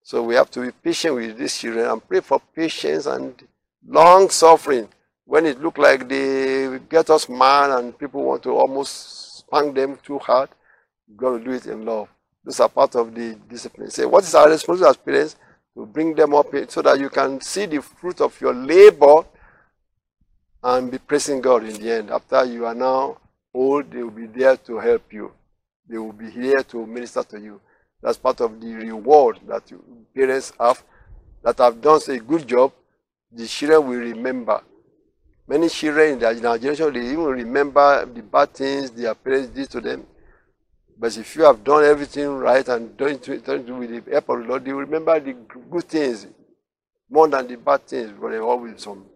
So 0.02 0.22
we 0.22 0.37
have 0.37 0.50
to 0.52 0.61
be 0.61 0.70
patient 0.70 1.14
with 1.16 1.37
these 1.37 1.58
children 1.58 1.87
and 1.87 2.06
pray 2.06 2.20
for 2.20 2.40
patience 2.54 3.06
and 3.06 3.34
long 3.87 4.30
suffering. 4.30 4.88
When 5.28 5.44
it 5.44 5.60
look 5.60 5.76
like 5.76 6.08
they 6.08 6.78
get 6.88 7.10
us 7.10 7.28
mad 7.28 7.78
and 7.78 7.98
people 7.98 8.24
want 8.24 8.42
to 8.44 8.56
almost 8.56 9.40
spank 9.40 9.74
them 9.74 9.98
too 10.02 10.18
hard, 10.18 10.48
you 11.06 11.16
got 11.16 11.36
to 11.36 11.44
do 11.44 11.50
it 11.50 11.66
in 11.66 11.84
love. 11.84 12.08
These 12.42 12.60
are 12.60 12.68
part 12.70 12.96
of 12.96 13.14
the 13.14 13.34
discipline. 13.46 13.90
Say, 13.90 14.06
what 14.06 14.24
is 14.24 14.34
our 14.34 14.48
responsibility 14.48 14.88
as 14.88 14.96
parents? 14.96 15.36
To 15.76 15.84
bring 15.84 16.14
them 16.14 16.34
up 16.34 16.46
so 16.68 16.80
that 16.80 16.98
you 16.98 17.10
can 17.10 17.42
see 17.42 17.66
the 17.66 17.82
fruit 17.82 18.22
of 18.22 18.40
your 18.40 18.54
labor 18.54 19.26
and 20.62 20.90
be 20.90 20.96
praising 20.96 21.42
God 21.42 21.64
in 21.64 21.74
the 21.74 21.92
end. 21.92 22.10
After 22.10 22.46
you 22.46 22.64
are 22.64 22.74
now 22.74 23.18
old, 23.52 23.90
they 23.90 24.02
will 24.02 24.10
be 24.10 24.28
there 24.28 24.56
to 24.56 24.78
help 24.78 25.12
you. 25.12 25.30
They 25.86 25.98
will 25.98 26.14
be 26.14 26.30
here 26.30 26.62
to 26.62 26.86
minister 26.86 27.22
to 27.24 27.38
you. 27.38 27.60
That's 28.00 28.16
part 28.16 28.40
of 28.40 28.58
the 28.62 28.72
reward 28.72 29.40
that 29.46 29.70
parents 30.14 30.54
have 30.58 30.82
that 31.42 31.58
have 31.58 31.82
done 31.82 32.00
a 32.08 32.18
good 32.18 32.48
job. 32.48 32.72
The 33.30 33.46
children 33.46 33.86
will 33.86 33.98
remember. 33.98 34.62
Many 35.48 35.70
children 35.70 36.12
in 36.12 36.18
their 36.18 36.34
generation, 36.34 36.92
they 36.92 37.06
even 37.06 37.24
remember 37.24 38.04
the 38.04 38.22
bad 38.22 38.52
things 38.52 38.90
their 38.90 39.14
parents 39.14 39.48
did 39.48 39.70
to 39.70 39.80
them. 39.80 40.06
But 40.98 41.16
if 41.16 41.37
you 41.37 41.44
have 41.44 41.64
done 41.64 41.84
everything 41.84 42.28
right 42.28 42.68
and 42.68 42.94
done 42.98 43.12
it, 43.12 43.44
done 43.44 43.61
it 43.61 43.70
with 43.72 44.04
the 44.04 44.11
help 44.11 44.28
of 44.28 44.40
the 44.40 44.44
Lord, 44.44 44.64
they 44.64 44.72
remember 44.72 45.18
the 45.18 45.32
good 45.70 45.84
things 45.84 46.26
more 47.08 47.28
than 47.28 47.46
the 47.46 47.56
bad 47.56 47.87
things. 47.87 48.12
But 48.20 48.30
there 48.30 48.40
are 48.40 48.48
always 48.48 48.82
some 48.82 49.06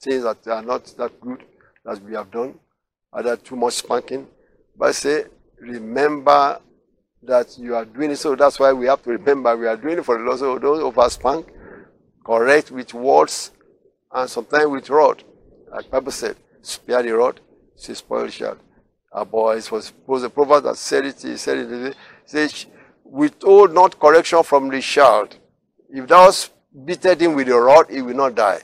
things 0.00 0.22
that 0.22 0.46
are 0.46 0.62
not 0.62 0.84
that 0.96 1.20
good 1.20 1.42
that 1.84 2.00
we 2.04 2.14
have 2.14 2.30
done, 2.30 2.54
either 3.14 3.36
too 3.36 3.56
much 3.56 3.74
spanking. 3.74 4.28
But 4.76 4.90
I 4.90 4.92
say, 4.92 5.24
remember 5.58 6.60
that 7.22 7.58
you 7.58 7.74
are 7.74 7.84
doing 7.84 8.12
it. 8.12 8.16
So 8.16 8.36
that's 8.36 8.60
why 8.60 8.72
we 8.72 8.86
have 8.86 9.02
to 9.02 9.10
remember 9.10 9.56
we 9.56 9.66
are 9.66 9.76
doing 9.76 9.98
it 9.98 10.04
for 10.04 10.18
the 10.18 10.24
Lord. 10.24 10.38
So 10.38 10.56
don't 10.56 10.82
over 10.82 11.10
spank, 11.10 11.48
correct 12.24 12.70
with 12.70 12.94
words, 12.94 13.50
and 14.12 14.30
sometimes 14.30 14.66
with 14.66 14.88
rod. 14.88 15.24
Like 15.70 15.90
Bible 15.90 16.12
said, 16.12 16.36
spare 16.62 17.02
the 17.02 17.12
rod, 17.12 17.40
she 17.76 17.94
spoil 17.94 18.26
the 18.26 18.32
child. 18.32 18.58
Our 19.12 19.24
boys 19.24 19.70
was, 19.70 19.92
was 20.06 20.22
the 20.22 20.30
prophet 20.30 20.64
that 20.64 20.76
said 20.76 21.06
it, 21.06 21.20
he 21.22 21.36
said 21.36 21.58
it, 21.58 21.96
said, 22.24 22.52
withhold 23.04 23.72
not 23.74 23.98
correction 23.98 24.42
from 24.42 24.68
the 24.68 24.80
child. 24.80 25.36
If 25.88 26.06
thou 26.06 26.30
beated 26.84 27.20
him 27.20 27.34
with 27.34 27.48
the 27.48 27.56
rod, 27.56 27.86
he 27.90 28.02
will 28.02 28.14
not 28.14 28.34
die. 28.34 28.60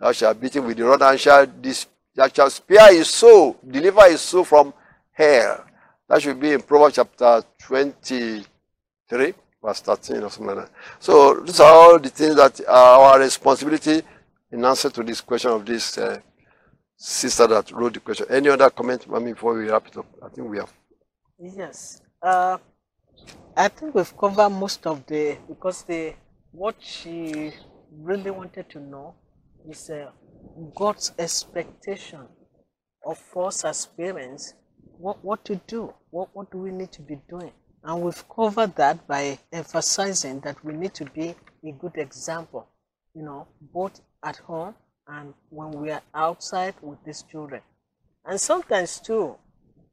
Thou 0.00 0.12
shalt 0.12 0.40
beat 0.40 0.56
him 0.56 0.66
with 0.66 0.76
the 0.76 0.84
rod 0.84 1.02
and 1.02 1.20
shall, 1.20 1.46
dis, 1.46 1.86
thou 2.14 2.28
shalt 2.28 2.52
spare 2.52 2.94
his 2.94 3.10
soul, 3.10 3.56
deliver 3.66 4.08
his 4.10 4.20
soul 4.20 4.44
from 4.44 4.72
hell. 5.12 5.64
That 6.08 6.22
should 6.22 6.40
be 6.40 6.52
in 6.52 6.60
Proverbs 6.60 6.96
chapter 6.96 7.42
23, 7.62 9.34
verse 9.62 9.80
13 9.80 10.22
or 10.22 10.30
something 10.30 10.46
like 10.46 10.66
that. 10.66 10.70
So 10.98 11.40
these 11.40 11.60
are 11.60 11.72
all 11.72 11.98
the 11.98 12.10
things 12.10 12.36
that 12.36 12.60
are 12.68 13.00
our 13.00 13.18
responsibility 13.18 14.02
in 14.50 14.64
answer 14.64 14.90
to 14.90 15.02
this 15.02 15.20
question 15.20 15.50
of 15.50 15.64
this 15.66 15.98
uh, 15.98 16.20
sister 17.04 17.46
that 17.46 17.70
wrote 17.70 17.92
the 17.92 18.00
question. 18.00 18.26
Any 18.30 18.48
other 18.48 18.70
comment, 18.70 19.06
Mami, 19.06 19.34
before 19.34 19.54
we 19.58 19.68
wrap 19.68 19.86
it 19.86 19.96
up? 19.98 20.06
I 20.22 20.28
think 20.30 20.48
we 20.48 20.56
have. 20.56 20.72
Yes. 21.38 22.00
Uh, 22.22 22.56
I 23.54 23.68
think 23.68 23.94
we've 23.94 24.16
covered 24.16 24.48
most 24.48 24.86
of 24.86 25.04
the 25.06 25.36
because 25.46 25.82
the 25.82 26.14
what 26.52 26.76
she 26.80 27.52
really 27.92 28.30
wanted 28.30 28.70
to 28.70 28.80
know 28.80 29.14
is 29.68 29.90
uh, 29.90 30.10
God's 30.74 31.12
expectation 31.18 32.20
of 33.06 33.20
us 33.36 33.64
as 33.64 33.84
parents. 33.84 34.54
What 34.96 35.22
what 35.22 35.44
to 35.44 35.56
do? 35.66 35.92
What 36.10 36.30
what 36.32 36.50
do 36.50 36.58
we 36.58 36.70
need 36.70 36.92
to 36.92 37.02
be 37.02 37.18
doing? 37.28 37.52
And 37.82 38.00
we've 38.00 38.24
covered 38.34 38.74
that 38.76 39.06
by 39.06 39.38
emphasizing 39.52 40.40
that 40.40 40.64
we 40.64 40.72
need 40.72 40.94
to 40.94 41.04
be 41.04 41.34
a 41.66 41.72
good 41.78 41.96
example. 41.96 42.66
You 43.14 43.24
know, 43.24 43.48
both 43.60 44.00
at 44.24 44.36
home 44.38 44.74
and 45.08 45.34
when 45.50 45.70
we 45.70 45.90
are 45.90 46.02
outside 46.14 46.74
with 46.82 46.98
these 47.04 47.22
children. 47.22 47.62
And 48.24 48.40
sometimes 48.40 49.00
too, 49.00 49.36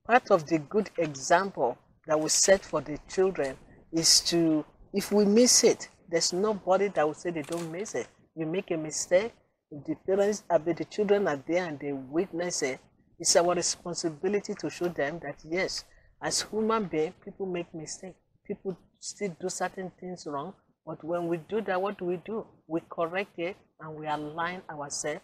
part 0.05 0.31
of 0.31 0.47
the 0.47 0.59
good 0.59 0.89
example 0.97 1.77
that 2.07 2.19
we 2.19 2.29
set 2.29 2.63
for 2.63 2.81
the 2.81 2.97
children 3.09 3.57
is 3.91 4.21
to, 4.21 4.65
if 4.93 5.11
we 5.11 5.25
miss 5.25 5.63
it, 5.63 5.89
there's 6.09 6.33
nobody 6.33 6.87
that 6.89 7.05
will 7.05 7.13
say 7.13 7.31
they 7.31 7.41
don't 7.41 7.71
miss 7.71 7.95
it. 7.95 8.07
You 8.35 8.45
make 8.45 8.71
a 8.71 8.77
mistake, 8.77 9.33
if 9.69 9.85
the 9.85 9.95
parents, 10.05 10.43
I 10.49 10.57
mean, 10.57 10.75
the 10.75 10.85
children 10.85 11.27
are 11.27 11.41
there 11.47 11.65
and 11.65 11.79
they 11.79 11.91
witness 11.93 12.61
it, 12.61 12.79
it's 13.19 13.35
our 13.35 13.53
responsibility 13.53 14.53
to 14.55 14.69
show 14.69 14.87
them 14.87 15.19
that 15.23 15.35
yes, 15.43 15.83
as 16.21 16.41
human 16.41 16.85
beings, 16.85 17.13
people 17.23 17.45
make 17.45 17.73
mistakes. 17.73 18.17
People 18.45 18.77
still 18.99 19.35
do 19.39 19.49
certain 19.49 19.91
things 19.99 20.25
wrong, 20.27 20.53
but 20.85 21.03
when 21.03 21.27
we 21.27 21.37
do 21.37 21.61
that, 21.61 21.81
what 21.81 21.97
do 21.97 22.05
we 22.05 22.17
do? 22.17 22.45
We 22.67 22.81
correct 22.89 23.37
it 23.37 23.55
and 23.79 23.95
we 23.95 24.07
align 24.07 24.61
ourselves 24.69 25.21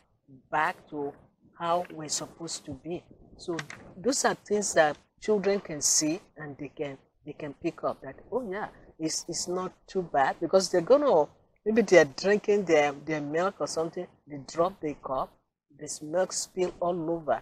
back 0.51 0.75
to 0.89 1.13
how 1.59 1.85
we're 1.93 2.09
supposed 2.09 2.65
to 2.65 2.71
be. 2.71 3.03
So 3.37 3.57
those 3.97 4.23
are 4.25 4.35
things 4.35 4.73
that 4.73 4.97
children 5.21 5.59
can 5.59 5.81
see 5.81 6.19
and 6.37 6.55
they 6.57 6.69
can 6.69 6.97
they 7.25 7.33
can 7.33 7.53
pick 7.53 7.83
up 7.83 8.01
that 8.01 8.15
oh 8.31 8.49
yeah 8.49 8.67
it's 8.99 9.25
it's 9.27 9.47
not 9.47 9.71
too 9.87 10.01
bad 10.01 10.35
because 10.39 10.69
they're 10.69 10.81
gonna 10.81 11.25
maybe 11.65 11.81
they're 11.81 12.05
drinking 12.05 12.63
their 12.65 12.91
their 13.05 13.21
milk 13.21 13.55
or 13.59 13.67
something 13.67 14.07
they 14.27 14.37
drop 14.47 14.79
their 14.81 14.95
cup 14.95 15.31
this 15.79 16.01
milk 16.01 16.31
spill 16.31 16.73
all 16.79 17.11
over 17.11 17.41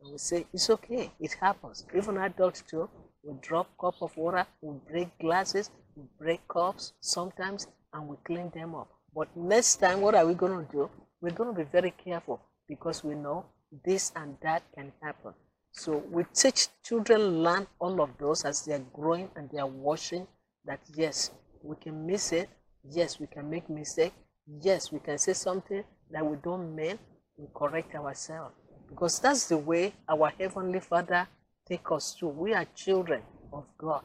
and 0.00 0.12
we 0.12 0.18
say 0.18 0.46
it's 0.52 0.70
okay 0.70 1.10
it 1.20 1.32
happens 1.40 1.84
even 1.96 2.16
adults 2.18 2.62
too 2.62 2.88
we 3.22 3.34
drop 3.40 3.68
cup 3.80 3.94
of 4.00 4.16
water 4.16 4.46
we 4.62 4.76
break 4.90 5.18
glasses 5.18 5.70
we 5.96 6.04
break 6.18 6.46
cups 6.48 6.92
sometimes 7.00 7.66
and 7.92 8.06
we 8.06 8.16
clean 8.24 8.50
them 8.54 8.74
up 8.74 8.88
but 9.16 9.34
next 9.34 9.76
time, 9.76 10.02
what 10.02 10.14
are 10.14 10.26
we 10.26 10.34
going 10.34 10.66
to 10.66 10.70
do? 10.70 10.90
We're 11.22 11.30
going 11.30 11.54
to 11.54 11.64
be 11.64 11.66
very 11.72 11.90
careful 11.90 12.38
because 12.68 13.02
we 13.02 13.14
know 13.14 13.46
this 13.82 14.12
and 14.14 14.36
that 14.42 14.62
can 14.74 14.92
happen. 15.02 15.32
So 15.72 16.04
we 16.10 16.24
teach 16.34 16.68
children 16.84 17.42
learn 17.42 17.66
all 17.78 18.02
of 18.02 18.10
those 18.18 18.44
as 18.44 18.66
they 18.66 18.74
are 18.74 18.84
growing 18.92 19.30
and 19.34 19.48
they 19.50 19.58
are 19.58 19.66
watching 19.66 20.26
that 20.66 20.80
yes, 20.94 21.30
we 21.62 21.76
can 21.76 22.06
miss 22.06 22.32
it. 22.32 22.50
Yes, 22.84 23.18
we 23.18 23.26
can 23.26 23.48
make 23.48 23.70
mistake. 23.70 24.12
Yes, 24.60 24.92
we 24.92 24.98
can 24.98 25.16
say 25.16 25.32
something 25.32 25.82
that 26.10 26.24
we 26.24 26.36
don't 26.44 26.76
mean. 26.76 26.98
We 27.38 27.46
correct 27.54 27.94
ourselves 27.94 28.54
because 28.90 29.18
that's 29.18 29.46
the 29.48 29.56
way 29.56 29.94
our 30.10 30.30
heavenly 30.38 30.80
Father 30.80 31.26
take 31.66 31.90
us 31.90 32.14
through. 32.14 32.30
We 32.30 32.52
are 32.52 32.66
children 32.74 33.22
of 33.50 33.64
God. 33.78 34.02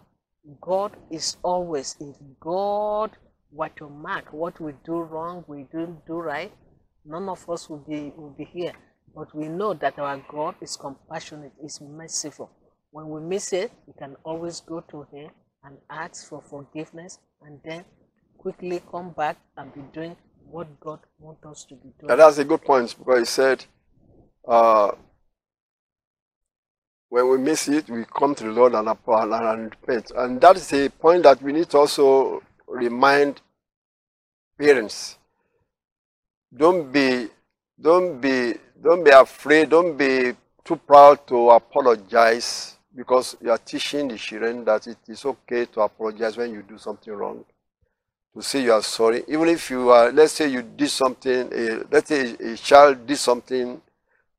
God 0.59 0.95
is 1.11 1.37
always 1.43 1.95
if 1.99 2.15
God 2.39 3.11
what 3.51 3.75
to 3.77 3.89
mark, 3.89 4.31
what 4.31 4.59
we 4.59 4.73
do 4.85 4.99
wrong, 4.99 5.43
we 5.47 5.65
do 5.71 6.01
do 6.07 6.13
right, 6.13 6.51
none 7.05 7.29
of 7.29 7.47
us 7.49 7.69
will 7.69 7.85
be 7.87 8.11
will 8.15 8.35
be 8.37 8.45
here. 8.45 8.73
But 9.13 9.35
we 9.35 9.49
know 9.49 9.73
that 9.73 9.99
our 9.99 10.23
God 10.29 10.55
is 10.61 10.77
compassionate, 10.77 11.51
is 11.63 11.81
merciful. 11.81 12.49
When 12.91 13.09
we 13.09 13.21
miss 13.21 13.51
it, 13.53 13.71
we 13.85 13.93
can 13.99 14.15
always 14.23 14.61
go 14.61 14.81
to 14.89 15.05
Him 15.11 15.31
and 15.63 15.77
ask 15.89 16.27
for 16.27 16.41
forgiveness, 16.41 17.19
and 17.41 17.59
then 17.65 17.85
quickly 18.37 18.81
come 18.89 19.11
back 19.11 19.37
and 19.57 19.73
be 19.73 19.81
doing 19.93 20.15
what 20.49 20.79
God 20.79 20.99
wants 21.19 21.45
us 21.45 21.65
to 21.65 21.75
be 21.75 21.91
doing. 21.99 22.09
And 22.09 22.19
that's 22.19 22.37
a 22.37 22.45
good 22.45 22.63
point 22.63 22.95
because 22.97 23.19
He 23.19 23.25
said, 23.25 23.65
uh, 24.47 24.91
when 27.11 27.27
we 27.29 27.37
miss 27.37 27.67
it, 27.67 27.89
we 27.89 28.05
come 28.05 28.33
to 28.33 28.45
the 28.45 28.51
Lord 28.51 28.73
and, 28.73 28.87
and, 28.87 29.63
repent. 29.65 30.13
And 30.15 30.39
that 30.39 30.55
is 30.55 30.71
a 30.71 30.87
point 30.87 31.23
that 31.23 31.41
we 31.41 31.51
need 31.51 31.69
to 31.71 31.79
also 31.79 32.41
remind 32.65 33.41
parents. 34.57 35.17
Don't 36.55 36.89
be 36.89 37.27
don't 37.79 38.21
be 38.21 38.53
don't 38.81 39.03
be 39.03 39.11
afraid 39.11 39.69
don't 39.69 39.97
be 39.97 40.31
too 40.63 40.77
proud 40.77 41.27
to 41.27 41.49
apologize 41.49 42.77
because 42.95 43.35
you 43.41 43.51
are 43.51 43.57
teaching 43.57 44.07
the 44.07 44.17
children 44.17 44.63
that 44.63 44.87
it 44.87 44.97
is 45.09 45.25
okay 45.25 45.65
to 45.65 45.81
apologize 45.81 46.37
when 46.37 46.53
you 46.53 46.61
do 46.63 46.77
something 46.77 47.11
wrong. 47.11 47.43
To 48.35 48.41
say 48.41 48.63
you 48.63 48.71
are 48.71 48.81
sorry. 48.81 49.23
Even 49.27 49.49
if 49.49 49.69
you 49.69 49.89
are 49.89 50.13
let's 50.13 50.31
say 50.31 50.47
you 50.47 50.61
did 50.61 50.89
something 50.89 51.49
a, 51.53 51.83
let's 51.91 52.07
say 52.07 52.35
a 52.35 52.55
child 52.55 53.05
did 53.05 53.17
something 53.17 53.81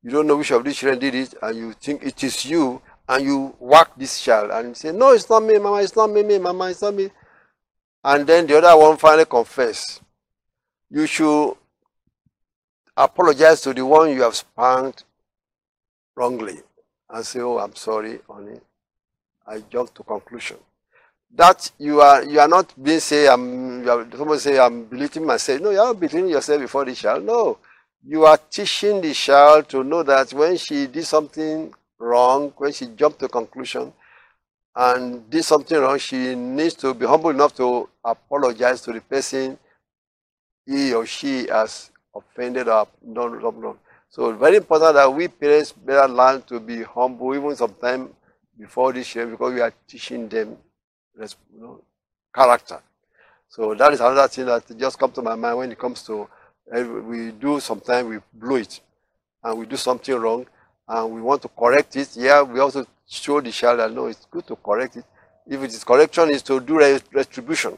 you 0.03 0.11
don't 0.11 0.27
know 0.27 0.37
which 0.37 0.51
of 0.51 0.63
these 0.63 0.77
children 0.77 0.99
did 0.99 1.15
it 1.15 1.33
and 1.41 1.57
you 1.57 1.73
think 1.73 2.03
it 2.03 2.23
is 2.23 2.45
you 2.45 2.81
and 3.07 3.25
you 3.25 3.55
whack 3.59 3.91
this 3.97 4.21
child 4.21 4.51
and 4.51 4.75
say 4.75 4.91
no 4.91 5.11
it's 5.11 5.29
not 5.29 5.41
me 5.43 5.57
mama 5.57 5.81
it's 5.81 5.95
not 5.95 6.09
me 6.09 6.23
me 6.23 6.37
mama 6.39 6.69
it's 6.69 6.81
not 6.81 6.93
me 6.93 7.09
and 8.03 8.27
then 8.27 8.45
the 8.47 8.57
other 8.57 8.77
one 8.77 8.97
finally 8.97 9.25
confess, 9.25 10.01
you 10.89 11.07
should 11.07 11.53
apologize 12.97 13.61
to 13.61 13.73
the 13.73 13.85
one 13.85 14.11
you 14.11 14.21
have 14.23 14.35
spanked 14.35 15.05
wrongly 16.15 16.59
and 17.09 17.25
say, 17.25 17.39
"Oh, 17.39 17.59
I'm 17.59 17.75
sorry, 17.75 18.19
honey," 18.29 18.59
I 19.47 19.59
jumped 19.61 19.95
to 19.95 20.03
conclusion. 20.03 20.57
That 21.33 21.71
you 21.79 22.01
are 22.01 22.23
you 22.25 22.39
are 22.41 22.47
not 22.47 22.73
being 22.81 22.99
say 22.99 23.27
I'm 23.27 23.83
you 23.83 23.89
are, 23.89 24.05
someone 24.17 24.39
say 24.39 24.59
I'm 24.59 24.83
belittling 24.83 25.25
myself. 25.25 25.61
No, 25.61 25.69
you 25.71 25.79
are 25.79 25.93
belittling 25.93 26.27
yourself 26.29 26.59
before 26.61 26.83
the 26.85 26.93
child. 26.93 27.23
No, 27.23 27.57
you 28.05 28.25
are 28.25 28.37
teaching 28.37 29.01
the 29.01 29.13
child 29.13 29.69
to 29.69 29.83
know 29.83 30.03
that 30.03 30.33
when 30.33 30.57
she 30.57 30.87
did 30.87 31.05
something 31.05 31.73
wrong, 31.97 32.53
when 32.57 32.73
she 32.73 32.87
jumped 32.87 33.19
to 33.19 33.29
conclusion 33.29 33.93
and 34.75 35.29
did 35.29 35.43
something 35.43 35.79
wrong, 35.79 35.97
she 35.97 36.35
needs 36.35 36.73
to 36.75 36.93
be 36.93 37.05
humble 37.05 37.29
enough 37.29 37.55
to 37.55 37.89
apologize 38.03 38.81
to 38.81 38.91
the 38.91 39.01
person 39.01 39.57
he 40.65 40.93
or 40.93 41.05
she 41.05 41.47
has 41.47 41.91
offended 42.15 42.67
or 42.67 42.87
done 43.13 43.31
wrong. 43.33 43.77
So 44.09 44.33
very 44.33 44.57
important 44.57 44.95
that 44.95 45.11
we 45.13 45.27
parents 45.27 45.71
better 45.71 46.07
learn 46.07 46.41
to 46.43 46.59
be 46.59 46.83
humble 46.83 47.33
even 47.35 47.55
sometimes 47.55 48.09
before 48.57 48.93
this 48.93 49.15
year 49.15 49.25
because 49.25 49.53
we 49.53 49.61
are 49.61 49.73
teaching 49.87 50.27
them 50.27 50.57
you 51.17 51.27
know, 51.59 51.81
character. 52.33 52.79
So 53.49 53.73
that 53.75 53.93
is 53.93 53.99
another 53.99 54.27
thing 54.27 54.45
that 54.45 54.77
just 54.77 54.99
come 54.99 55.11
to 55.11 55.21
my 55.21 55.35
mind 55.35 55.57
when 55.57 55.71
it 55.71 55.79
comes 55.79 56.03
to 56.03 56.27
uh, 56.71 56.83
we 56.83 57.31
do 57.31 57.59
sometimes 57.59 58.07
we 58.07 58.17
blow 58.33 58.55
it 58.55 58.79
and 59.43 59.57
we 59.57 59.65
do 59.65 59.75
something 59.75 60.15
wrong 60.15 60.45
and 60.87 61.11
we 61.11 61.21
want 61.21 61.41
to 61.41 61.47
correct 61.47 61.95
it. 61.95 62.15
Yeah, 62.15 62.41
we 62.41 62.59
also 62.59 62.85
show 63.07 63.41
the 63.41 63.51
child 63.51 63.79
that 63.79 63.91
no, 63.91 64.07
it's 64.07 64.25
good 64.29 64.45
to 64.47 64.55
correct 64.55 64.97
it. 64.97 65.05
If 65.47 65.61
it 65.61 65.73
is 65.73 65.83
correction, 65.83 66.29
is 66.29 66.41
to 66.43 66.59
do 66.59 66.79
retribution 67.11 67.77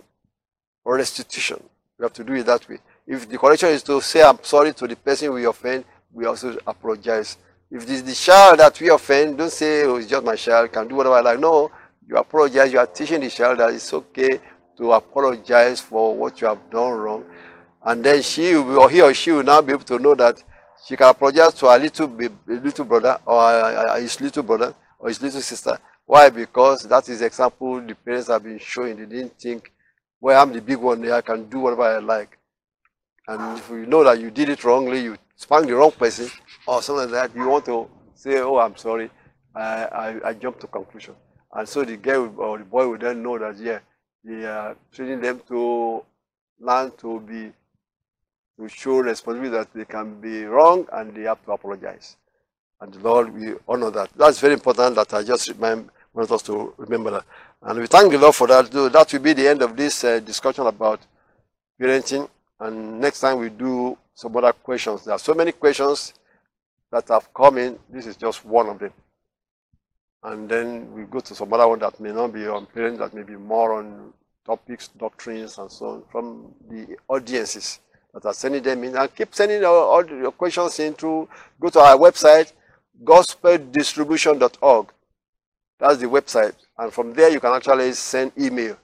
or 0.83 0.95
restitution. 0.97 1.61
We 1.97 2.03
have 2.03 2.13
to 2.13 2.23
do 2.23 2.33
it 2.33 2.45
that 2.45 2.67
way. 2.69 2.77
If 3.07 3.27
the 3.27 3.37
correction 3.37 3.69
is 3.69 3.83
to 3.83 4.01
say 4.01 4.21
I'm 4.21 4.43
sorry 4.43 4.73
to 4.73 4.87
the 4.87 4.95
person 4.95 5.33
we 5.33 5.45
offend, 5.45 5.85
we 6.13 6.25
also 6.25 6.57
apologize. 6.67 7.37
If 7.71 7.83
it 7.83 7.89
is 7.89 8.03
the 8.03 8.13
child 8.13 8.59
that 8.59 8.79
we 8.79 8.89
offend, 8.89 9.37
don't 9.37 9.51
say, 9.51 9.83
oh, 9.83 9.95
it's 9.95 10.07
just 10.07 10.23
my 10.23 10.35
child, 10.35 10.71
can 10.71 10.87
do 10.87 10.95
whatever 10.95 11.15
I 11.15 11.21
like. 11.21 11.39
No, 11.39 11.71
you 12.07 12.15
apologize. 12.17 12.71
You 12.71 12.79
are 12.79 12.87
teaching 12.87 13.21
the 13.21 13.29
child 13.29 13.59
that 13.59 13.73
it's 13.73 13.91
okay 13.93 14.39
to 14.77 14.91
apologize 14.93 15.81
for 15.81 16.15
what 16.15 16.39
you 16.41 16.47
have 16.47 16.69
done 16.69 16.91
wrong. 16.91 17.25
And 17.85 18.03
then 18.03 18.21
she 18.21 18.55
will, 18.55 18.79
or 18.79 18.89
he 18.89 19.01
or 19.01 19.13
she 19.13 19.31
will 19.31 19.43
now 19.43 19.61
be 19.61 19.71
able 19.71 19.83
to 19.83 19.99
know 19.99 20.15
that 20.15 20.43
she 20.85 20.97
can 20.97 21.07
apologize 21.07 21.53
to 21.53 21.67
her 21.67 21.77
little, 21.77 22.07
little 22.47 22.85
brother 22.85 23.19
or 23.25 23.97
his 23.99 24.19
little 24.19 24.43
brother 24.43 24.73
or 24.99 25.09
his 25.09 25.21
little 25.21 25.41
sister. 25.41 25.77
Why? 26.05 26.29
Because 26.29 26.83
that 26.83 27.07
is 27.09 27.21
example 27.21 27.81
the 27.81 27.95
parents 27.95 28.27
have 28.27 28.43
been 28.43 28.59
showing. 28.59 28.97
They 28.97 29.05
didn't 29.05 29.39
think, 29.39 29.71
well, 30.19 30.41
I'm 30.41 30.51
the 30.51 30.61
big 30.61 30.77
one, 30.77 31.09
I 31.11 31.21
can 31.21 31.47
do 31.47 31.59
whatever 31.59 31.83
I 31.83 31.99
like. 31.99 32.37
And 33.27 33.57
if 33.57 33.69
you 33.69 33.85
know 33.85 34.03
that 34.03 34.19
you 34.19 34.31
did 34.31 34.49
it 34.49 34.63
wrongly, 34.63 35.01
you 35.03 35.17
spanked 35.35 35.67
the 35.67 35.75
wrong 35.75 35.91
person 35.91 36.29
or 36.67 36.81
something 36.81 37.11
like 37.11 37.31
that, 37.31 37.37
you 37.39 37.47
want 37.47 37.65
to 37.65 37.87
say, 38.13 38.39
oh, 38.39 38.57
I'm 38.57 38.75
sorry, 38.75 39.09
I, 39.55 39.85
I, 39.85 40.29
I 40.29 40.33
jumped 40.33 40.61
to 40.61 40.67
conclusion. 40.67 41.15
And 41.53 41.67
so 41.67 41.83
the 41.83 41.97
girl 41.97 42.33
or 42.37 42.57
the 42.57 42.65
boy 42.65 42.87
will 42.87 42.97
then 42.97 43.23
know 43.23 43.37
that, 43.37 43.57
yeah, 43.57 43.79
they 44.23 44.45
are 44.45 44.75
training 44.91 45.21
them 45.21 45.41
to 45.47 46.03
learn 46.59 46.91
to 46.97 47.19
be, 47.19 47.51
to 48.57 48.69
show 48.69 48.99
responsibility 48.99 49.57
that 49.57 49.73
they 49.73 49.85
can 49.85 50.19
be 50.21 50.43
wrong 50.45 50.87
and 50.93 51.13
they 51.15 51.23
have 51.23 51.43
to 51.45 51.51
apologize. 51.51 52.17
And 52.81 52.95
Lord, 53.03 53.33
we 53.33 53.55
honor 53.67 53.91
that. 53.91 54.09
That's 54.15 54.39
very 54.39 54.53
important 54.53 54.95
that 54.95 55.13
I 55.13 55.23
just 55.23 55.49
remind 55.49 55.89
want 56.13 56.31
us 56.31 56.41
to 56.43 56.73
remember 56.77 57.11
that. 57.11 57.25
And 57.61 57.79
we 57.79 57.87
thank 57.87 58.11
the 58.11 58.17
Lord 58.17 58.35
for 58.35 58.47
that. 58.47 58.71
That 58.71 59.11
will 59.11 59.19
be 59.19 59.33
the 59.33 59.47
end 59.47 59.61
of 59.61 59.75
this 59.75 60.03
uh, 60.03 60.19
discussion 60.19 60.65
about 60.65 61.01
parenting. 61.79 62.29
And 62.59 62.99
next 63.01 63.19
time 63.19 63.39
we 63.39 63.49
do 63.49 63.97
some 64.13 64.35
other 64.37 64.53
questions. 64.53 65.03
There 65.03 65.13
are 65.13 65.19
so 65.19 65.33
many 65.33 65.51
questions 65.51 66.13
that 66.91 67.07
have 67.09 67.33
come 67.33 67.57
in. 67.57 67.77
This 67.89 68.05
is 68.05 68.15
just 68.15 68.45
one 68.45 68.69
of 68.69 68.79
them. 68.79 68.93
And 70.23 70.49
then 70.49 70.91
we 70.93 71.03
go 71.03 71.19
to 71.19 71.35
some 71.35 71.51
other 71.53 71.67
one 71.67 71.79
that 71.79 71.99
may 71.99 72.11
not 72.11 72.33
be 72.33 72.47
on 72.47 72.65
parenting, 72.67 72.99
that 72.99 73.13
may 73.13 73.23
be 73.23 73.35
more 73.35 73.73
on 73.73 74.13
topics, 74.45 74.87
doctrines, 74.87 75.57
and 75.57 75.69
so 75.69 75.85
on 75.87 76.03
from 76.11 76.53
the 76.69 76.97
audiences 77.09 77.79
that 78.15 78.25
are 78.25 78.33
sending 78.33 78.63
them 78.63 78.83
in. 78.83 78.95
And 78.95 79.13
keep 79.13 79.35
sending 79.35 79.63
all 79.65 80.03
your 80.07 80.31
questions 80.31 80.79
in 80.79 80.93
through, 80.93 81.27
go 81.59 81.69
to 81.69 81.79
our 81.79 81.97
website, 81.97 82.53
gospeldistribution.org. 83.03 84.87
That's 85.77 85.97
the 85.97 86.07
website. 86.07 86.55
And 86.77 86.93
from 86.93 87.13
there, 87.13 87.29
you 87.29 87.41
can 87.41 87.53
actually 87.53 87.91
send 87.91 88.31
email 88.39 88.77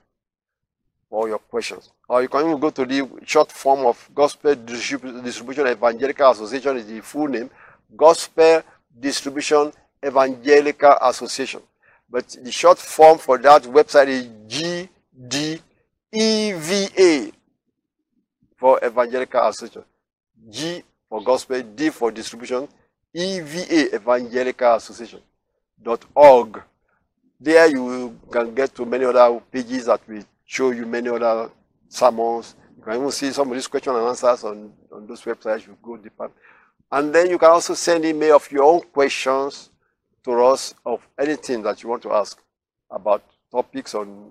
for 1.08 1.28
your 1.28 1.38
questions. 1.38 1.90
Or 2.08 2.22
you 2.22 2.28
can 2.28 2.46
even 2.46 2.60
go 2.60 2.68
to 2.70 2.84
the 2.84 3.08
short 3.24 3.50
form 3.50 3.86
of 3.86 4.10
Gospel 4.14 4.54
Distribution 4.54 5.66
Evangelical 5.66 6.30
Association 6.30 6.76
is 6.76 6.86
the 6.86 7.00
full 7.00 7.28
name. 7.28 7.48
Gospel 7.96 8.62
Distribution 9.00 9.72
Evangelical 10.04 10.98
Association. 11.00 11.62
But 12.10 12.28
the 12.42 12.52
short 12.52 12.78
form 12.78 13.16
for 13.16 13.38
that 13.38 13.62
website 13.62 14.08
is 14.08 14.28
GDEVA 16.12 17.32
for 18.62 18.78
Evangelical 18.84 19.48
Association. 19.48 19.82
G 20.48 20.84
for 21.08 21.20
Gospel, 21.24 21.62
D 21.62 21.90
for 21.90 22.12
Distribution, 22.12 22.68
EVA 23.12 23.96
Evangelical 23.96 24.76
Association. 24.76 25.18
Dot 25.82 26.04
org. 26.14 26.62
There 27.40 27.66
you 27.66 28.16
can 28.30 28.54
get 28.54 28.72
to 28.76 28.86
many 28.86 29.04
other 29.04 29.40
pages 29.50 29.86
that 29.86 30.00
will 30.08 30.22
show 30.44 30.70
you 30.70 30.86
many 30.86 31.08
other 31.08 31.50
sermons. 31.88 32.54
You 32.76 32.84
can 32.84 32.94
even 32.98 33.10
see 33.10 33.32
some 33.32 33.48
of 33.48 33.54
these 33.54 33.66
questions 33.66 33.96
and 33.96 34.06
answers 34.06 34.44
on, 34.44 34.72
on 34.92 35.08
those 35.08 35.22
websites. 35.22 35.66
You 35.66 35.76
go 35.82 35.96
deeper. 35.96 36.30
And 36.92 37.12
then 37.12 37.30
you 37.30 37.38
can 37.38 37.50
also 37.50 37.74
send 37.74 38.04
email 38.04 38.36
of 38.36 38.48
your 38.52 38.62
own 38.62 38.82
questions 38.92 39.70
to 40.22 40.40
us 40.44 40.72
of 40.86 41.04
anything 41.18 41.62
that 41.62 41.82
you 41.82 41.88
want 41.88 42.02
to 42.02 42.12
ask 42.12 42.40
about 42.88 43.24
topics 43.50 43.92
on, 43.96 44.30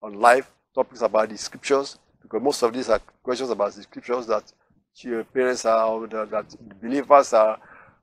on 0.00 0.20
life, 0.20 0.48
topics 0.76 1.02
about 1.02 1.28
the 1.28 1.36
scriptures, 1.36 1.98
because 2.24 2.42
most 2.42 2.62
of 2.62 2.72
these 2.72 2.88
are 2.88 3.00
questions 3.22 3.50
about 3.50 3.72
the 3.74 3.82
scriptures 3.82 4.26
that 4.26 4.50
your 4.96 5.24
parents 5.24 5.64
are, 5.66 6.06
that 6.08 6.56
believers 6.82 7.32
are, 7.34 7.58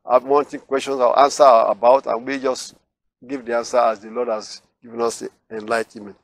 are 0.05 0.19
wanting 0.19 0.60
questions 0.62 0.97
or 0.97 1.17
answer 1.19 1.43
about, 1.43 2.05
and 2.05 2.25
we 2.25 2.39
just 2.39 2.75
give 3.27 3.45
the 3.45 3.55
answer 3.57 3.77
as 3.79 3.99
the 3.99 4.10
Lord 4.12 4.27
has 4.27 4.62
given 4.81 5.01
us 5.01 5.19
the 5.19 5.29
enlightenment. 5.57 6.17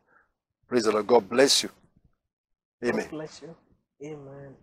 Praise 0.67 0.83
the 0.83 0.91
Lord. 0.91 1.07
God 1.07 1.27
bless 1.29 1.63
you. 1.63 1.69
Amen. 2.83 3.07
God 3.09 3.09
bless 3.09 3.41
you. 3.41 3.55
Amen. 4.03 4.55